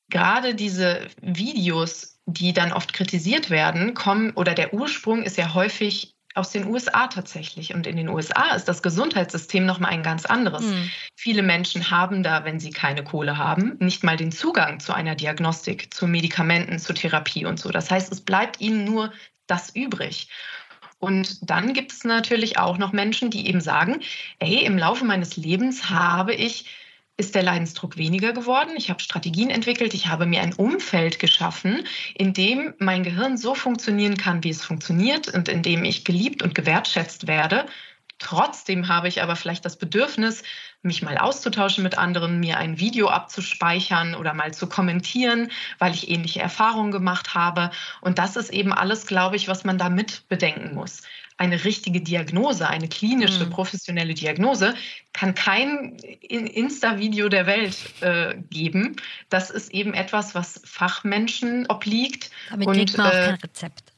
gerade 0.09 0.55
diese 0.55 1.07
Videos, 1.21 2.19
die 2.27 2.53
dann 2.53 2.73
oft 2.73 2.93
kritisiert 2.93 3.51
werden, 3.51 3.95
kommen 3.95 4.31
oder 4.33 4.55
der 4.55 4.75
Ursprung 4.75 5.23
ist 5.23 5.37
ja 5.37 5.55
häufig 5.55 6.15
aus 6.35 6.51
den 6.51 6.67
USA 6.67 7.07
tatsächlich. 7.09 7.75
Und 7.75 7.87
in 7.87 7.97
den 7.97 8.09
USA 8.09 8.55
ist 8.55 8.67
das 8.67 8.83
Gesundheitssystem 8.83 9.67
nochmal 9.67 9.91
ein 9.91 10.03
ganz 10.03 10.27
anderes. 10.27 10.63
Mhm. 10.63 10.91
Viele 11.15 11.43
Menschen 11.43 11.91
haben 11.91 12.23
da, 12.23 12.45
wenn 12.45 12.61
sie 12.61 12.71
keine 12.71 13.05
Kohle 13.05 13.37
haben, 13.39 13.77
nicht 13.79 14.05
mal 14.05 14.17
den 14.17 14.33
Zugang 14.33 14.81
zu 14.81 14.93
einer 14.93 15.15
Diagnostik, 15.15 15.93
zu 15.93 16.07
Medikamenten, 16.07 16.79
zu 16.79 16.93
Therapie 16.93 17.45
und 17.45 17.59
so. 17.59 17.71
Das 17.71 17.91
heißt, 17.91 18.11
es 18.13 18.21
bleibt 18.21 18.61
ihnen 18.61 18.85
nur 18.85 19.13
das 19.47 19.75
übrig. 19.75 20.29
Und 20.99 21.51
dann 21.51 21.75
gibt 21.75 21.93
es 21.93 22.05
natürlich 22.05 22.59
auch 22.59 22.79
noch 22.79 22.93
Menschen, 22.93 23.31
die 23.31 23.49
eben 23.49 23.61
sagen, 23.61 24.01
hey, 24.41 24.65
im 24.65 24.79
Laufe 24.79 25.05
meines 25.05 25.37
Lebens 25.37 25.91
habe 25.91 26.33
ich 26.33 26.67
ist 27.17 27.35
der 27.35 27.43
Leidensdruck 27.43 27.97
weniger 27.97 28.33
geworden. 28.33 28.73
Ich 28.77 28.91
habe 28.91 29.01
Strategien 29.01 29.51
entwickelt, 29.51 29.95
ich 29.95 30.09
habe 30.09 30.27
mir 30.27 30.41
ein 30.41 30.55
Umfeld 30.55 31.19
geschaffen, 31.19 31.87
in 32.15 32.33
dem 32.33 32.75
mein 32.79 33.03
Gehirn 33.03 33.37
so 33.37 33.55
funktionieren 33.55 34.17
kann, 34.17 34.43
wie 34.45 34.51
es 34.51 34.65
funktioniert 34.65 35.29
und 35.29 35.49
in 35.49 35.63
dem 35.63 35.85
ich 35.85 36.05
geliebt 36.05 36.43
und 36.43 36.55
gewertschätzt 36.55 37.27
werde. 37.27 37.67
Trotzdem 38.19 38.89
habe 38.89 39.09
ich 39.09 39.21
aber 39.21 39.37
vielleicht 39.37 39.65
das 39.65 39.77
Bedürfnis, 39.77 40.43
mich 40.83 41.03
mal 41.03 41.19
auszutauschen 41.19 41.83
mit 41.83 41.99
anderen, 41.99 42.41
mir 42.41 42.57
ein 42.57 42.79
Video 42.79 43.09
abzuspeichern 43.09 44.15
oder 44.15 44.33
mal 44.33 44.55
zu 44.55 44.69
kommentieren, 44.69 45.51
weil 45.79 45.93
ich 45.93 46.09
ähnliche 46.09 46.41
Erfahrungen 46.41 46.93
gemacht 46.93 47.35
habe. 47.35 47.71
Und 48.01 48.19
das 48.19 48.37
ist 48.37 48.51
eben 48.51 48.73
alles, 48.73 49.07
glaube 49.07 49.37
ich, 49.37 49.49
was 49.49 49.65
man 49.65 49.79
da 49.79 49.89
mit 49.89 50.29
bedenken 50.29 50.75
muss 50.75 51.03
eine 51.37 51.65
richtige 51.65 52.01
Diagnose, 52.01 52.69
eine 52.69 52.89
klinische, 52.89 53.47
mhm. 53.47 53.51
professionelle 53.51 54.15
Diagnose, 54.15 54.75
kann 55.13 55.35
kein 55.35 55.97
Insta-Video 55.99 57.29
der 57.29 57.47
Welt 57.47 57.77
äh, 58.01 58.37
geben. 58.51 58.97
Das 59.29 59.51
ist 59.51 59.73
eben 59.73 59.95
etwas, 59.95 60.35
was 60.35 60.61
Fachmenschen 60.65 61.67
obliegt. 61.69 62.31
Damit 62.51 62.69
und, 62.69 62.75
kriegt 62.75 62.97
man 62.97 63.07
auch 63.07 63.13
äh, 63.13 63.27
kein 63.27 63.35
Rezept. 63.37 63.93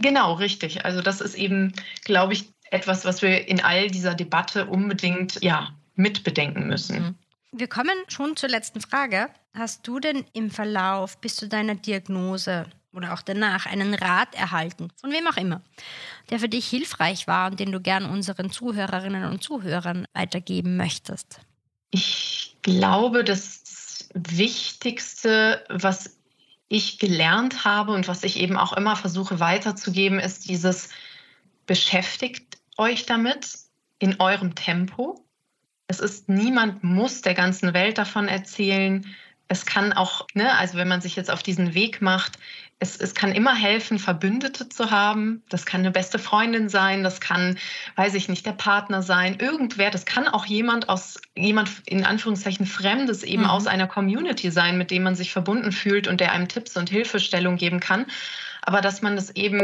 Genau, 0.00 0.34
richtig. 0.34 0.84
Also 0.84 1.02
das 1.02 1.20
ist 1.20 1.34
eben, 1.34 1.72
glaube 2.04 2.34
ich, 2.34 2.48
etwas, 2.70 3.04
was 3.04 3.22
wir 3.22 3.48
in 3.48 3.62
all 3.62 3.88
dieser 3.88 4.14
Debatte 4.14 4.66
unbedingt 4.66 5.42
ja, 5.42 5.70
mitbedenken 5.94 6.66
müssen. 6.66 6.98
Mhm. 7.02 7.14
Wir 7.52 7.68
kommen 7.68 7.96
schon 8.08 8.36
zur 8.36 8.48
letzten 8.48 8.80
Frage. 8.80 9.28
Hast 9.54 9.86
du 9.86 9.98
denn 9.98 10.24
im 10.34 10.50
Verlauf 10.50 11.20
bis 11.20 11.36
zu 11.36 11.48
deiner 11.48 11.74
Diagnose 11.74 12.66
oder 12.96 13.12
auch 13.12 13.22
danach 13.22 13.66
einen 13.66 13.94
Rat 13.94 14.34
erhalten, 14.34 14.88
von 15.00 15.12
wem 15.12 15.26
auch 15.28 15.36
immer, 15.36 15.62
der 16.30 16.40
für 16.40 16.48
dich 16.48 16.66
hilfreich 16.66 17.26
war 17.26 17.50
und 17.50 17.60
den 17.60 17.70
du 17.70 17.80
gern 17.80 18.06
unseren 18.06 18.50
Zuhörerinnen 18.50 19.24
und 19.24 19.42
Zuhörern 19.42 20.06
weitergeben 20.14 20.76
möchtest? 20.76 21.40
Ich 21.90 22.56
glaube, 22.62 23.22
das 23.22 24.08
Wichtigste, 24.14 25.64
was 25.68 26.16
ich 26.68 26.98
gelernt 26.98 27.64
habe 27.64 27.92
und 27.92 28.08
was 28.08 28.24
ich 28.24 28.38
eben 28.38 28.56
auch 28.56 28.72
immer 28.72 28.96
versuche 28.96 29.38
weiterzugeben, 29.38 30.18
ist 30.18 30.48
dieses 30.48 30.88
beschäftigt 31.66 32.58
euch 32.76 33.06
damit 33.06 33.58
in 33.98 34.20
eurem 34.20 34.54
Tempo. 34.54 35.24
Es 35.86 36.00
ist 36.00 36.28
niemand 36.28 36.82
muss 36.82 37.22
der 37.22 37.34
ganzen 37.34 37.72
Welt 37.74 37.98
davon 37.98 38.28
erzählen. 38.28 39.06
Es 39.48 39.64
kann 39.64 39.92
auch, 39.92 40.26
ne, 40.34 40.56
also 40.58 40.76
wenn 40.76 40.88
man 40.88 41.00
sich 41.00 41.14
jetzt 41.14 41.30
auf 41.30 41.42
diesen 41.42 41.74
Weg 41.74 42.02
macht, 42.02 42.38
es, 42.78 42.96
es 42.96 43.14
kann 43.14 43.32
immer 43.32 43.54
helfen, 43.54 43.98
Verbündete 43.98 44.68
zu 44.68 44.90
haben. 44.90 45.42
Das 45.48 45.64
kann 45.64 45.80
eine 45.80 45.90
beste 45.90 46.18
Freundin 46.18 46.68
sein, 46.68 47.02
das 47.02 47.20
kann, 47.20 47.56
weiß 47.96 48.14
ich 48.14 48.28
nicht, 48.28 48.44
der 48.44 48.52
Partner 48.52 49.02
sein, 49.02 49.38
irgendwer. 49.38 49.90
Das 49.90 50.04
kann 50.04 50.28
auch 50.28 50.44
jemand 50.44 50.88
aus, 50.88 51.18
jemand 51.34 51.70
in 51.86 52.04
Anführungszeichen 52.04 52.66
Fremdes 52.66 53.22
eben 53.22 53.44
mhm. 53.44 53.50
aus 53.50 53.66
einer 53.66 53.86
Community 53.86 54.50
sein, 54.50 54.76
mit 54.76 54.90
dem 54.90 55.04
man 55.04 55.14
sich 55.14 55.32
verbunden 55.32 55.72
fühlt 55.72 56.06
und 56.06 56.20
der 56.20 56.32
einem 56.32 56.48
Tipps 56.48 56.76
und 56.76 56.90
Hilfestellung 56.90 57.56
geben 57.56 57.80
kann. 57.80 58.06
Aber 58.60 58.82
dass 58.82 59.00
man 59.00 59.16
das 59.16 59.30
eben, 59.30 59.60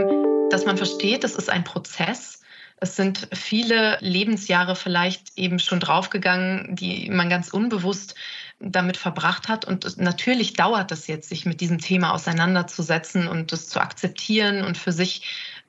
dass 0.50 0.64
man 0.64 0.78
versteht, 0.78 1.22
das 1.22 1.34
ist 1.34 1.50
ein 1.50 1.64
Prozess. 1.64 2.40
Es 2.78 2.96
sind 2.96 3.28
viele 3.32 3.98
Lebensjahre 4.00 4.74
vielleicht 4.74 5.36
eben 5.36 5.58
schon 5.58 5.80
draufgegangen, 5.80 6.74
die 6.74 7.10
man 7.10 7.28
ganz 7.28 7.50
unbewusst 7.50 8.14
damit 8.62 8.96
verbracht 8.96 9.48
hat. 9.48 9.64
Und 9.64 9.98
natürlich 9.98 10.54
dauert 10.54 10.92
es 10.92 11.06
jetzt, 11.06 11.28
sich 11.28 11.44
mit 11.46 11.60
diesem 11.60 11.78
Thema 11.78 12.12
auseinanderzusetzen 12.12 13.28
und 13.28 13.52
es 13.52 13.68
zu 13.68 13.80
akzeptieren 13.80 14.64
und 14.64 14.78
für 14.78 14.92
sich 14.92 15.22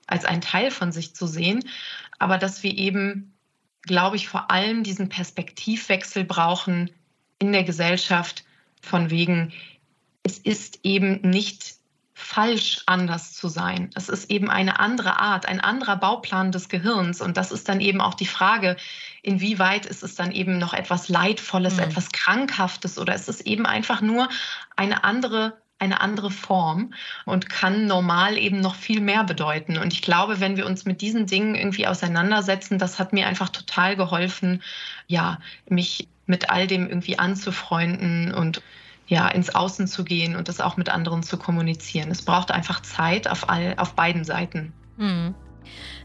als 0.07 0.25
ein 0.25 0.41
Teil 0.41 0.71
von 0.71 0.91
sich 0.91 1.15
zu 1.15 1.27
sehen. 1.27 1.63
Aber 2.19 2.37
dass 2.37 2.63
wir 2.63 2.77
eben, 2.77 3.33
glaube 3.81 4.15
ich, 4.15 4.27
vor 4.27 4.51
allem 4.51 4.83
diesen 4.83 5.09
Perspektivwechsel 5.09 6.23
brauchen 6.23 6.91
in 7.39 7.51
der 7.51 7.63
Gesellschaft 7.63 8.45
von 8.81 9.09
wegen, 9.09 9.51
es 10.23 10.37
ist 10.37 10.79
eben 10.83 11.21
nicht 11.21 11.75
falsch, 12.13 12.83
anders 12.85 13.33
zu 13.33 13.47
sein. 13.47 13.89
Es 13.95 14.07
ist 14.07 14.29
eben 14.29 14.49
eine 14.49 14.79
andere 14.79 15.19
Art, 15.19 15.47
ein 15.47 15.59
anderer 15.59 15.95
Bauplan 15.97 16.51
des 16.51 16.69
Gehirns. 16.69 17.21
Und 17.21 17.37
das 17.37 17.51
ist 17.51 17.67
dann 17.67 17.81
eben 17.81 18.01
auch 18.01 18.13
die 18.13 18.27
Frage, 18.27 18.77
inwieweit 19.23 19.85
ist 19.85 20.03
es 20.03 20.15
dann 20.15 20.31
eben 20.31 20.59
noch 20.59 20.73
etwas 20.73 21.09
Leidvolles, 21.09 21.77
mhm. 21.77 21.83
etwas 21.83 22.11
Krankhaftes 22.11 22.99
oder 22.99 23.15
ist 23.15 23.29
es 23.29 23.41
eben 23.41 23.65
einfach 23.65 24.01
nur 24.01 24.29
eine 24.75 25.03
andere 25.03 25.57
eine 25.79 25.99
andere 25.99 26.31
Form 26.31 26.93
und 27.25 27.49
kann 27.49 27.87
normal 27.87 28.37
eben 28.37 28.61
noch 28.61 28.75
viel 28.75 29.01
mehr 29.01 29.25
bedeuten. 29.25 29.77
Und 29.77 29.91
ich 29.91 30.01
glaube, 30.01 30.39
wenn 30.39 30.55
wir 30.55 30.65
uns 30.65 30.85
mit 30.85 31.01
diesen 31.01 31.25
Dingen 31.25 31.55
irgendwie 31.55 31.87
auseinandersetzen, 31.87 32.79
das 32.79 32.99
hat 32.99 33.11
mir 33.11 33.27
einfach 33.27 33.49
total 33.49 33.97
geholfen, 33.97 34.63
ja, 35.07 35.39
mich 35.67 36.07
mit 36.25 36.49
all 36.49 36.67
dem 36.67 36.87
irgendwie 36.87 37.19
anzufreunden 37.19 38.33
und 38.33 38.61
ja, 39.07 39.27
ins 39.27 39.53
Außen 39.53 39.87
zu 39.87 40.03
gehen 40.03 40.35
und 40.35 40.47
das 40.47 40.59
auch 40.59 40.77
mit 40.77 40.89
anderen 40.89 41.23
zu 41.23 41.37
kommunizieren. 41.37 42.09
Es 42.11 42.21
braucht 42.21 42.51
einfach 42.51 42.81
Zeit 42.81 43.27
auf, 43.27 43.49
all, 43.49 43.75
auf 43.77 43.93
beiden 43.93 44.23
Seiten. 44.23 44.73
Mhm. 44.97 45.35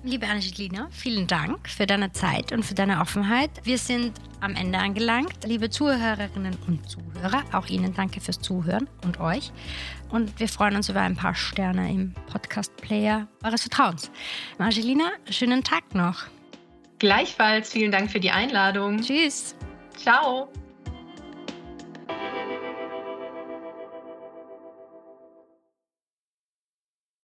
Liebe 0.05 0.27
Angelina, 0.27 0.89
vielen 0.93 1.27
Dank 1.27 1.69
für 1.69 1.87
deine 1.87 2.13
Zeit 2.13 2.53
und 2.53 2.65
für 2.65 2.75
deine 2.75 3.01
Offenheit. 3.01 3.51
Wir 3.65 3.79
sind 3.79 4.13
am 4.41 4.55
Ende 4.55 4.79
angelangt. 4.79 5.45
Liebe 5.45 5.71
Zuhörerinnen 5.71 6.57
und 6.67 6.89
Zuhörer, 6.89 7.43
auch 7.53 7.67
Ihnen 7.67 7.95
danke 7.95 8.21
fürs 8.21 8.41
Zuhören 8.41 8.89
und 9.05 9.19
euch. 9.19 9.53
Und 10.11 10.39
wir 10.39 10.49
freuen 10.49 10.77
uns 10.77 10.89
über 10.89 11.01
ein 11.01 11.17
paar 11.17 11.35
Sterne 11.35 11.91
im 11.91 12.15
Podcast-Player 12.31 13.27
eures 13.43 13.63
Vertrauens. 13.63 14.11
Angelina, 14.59 15.11
schönen 15.29 15.65
Tag 15.65 15.95
noch. 15.95 16.25
Gleichfalls 16.99 17.73
vielen 17.73 17.93
Dank 17.93 18.11
für 18.11 18.21
die 18.21 18.31
Einladung. 18.31 19.01
Tschüss. 19.01 19.57
Ciao. 19.97 20.49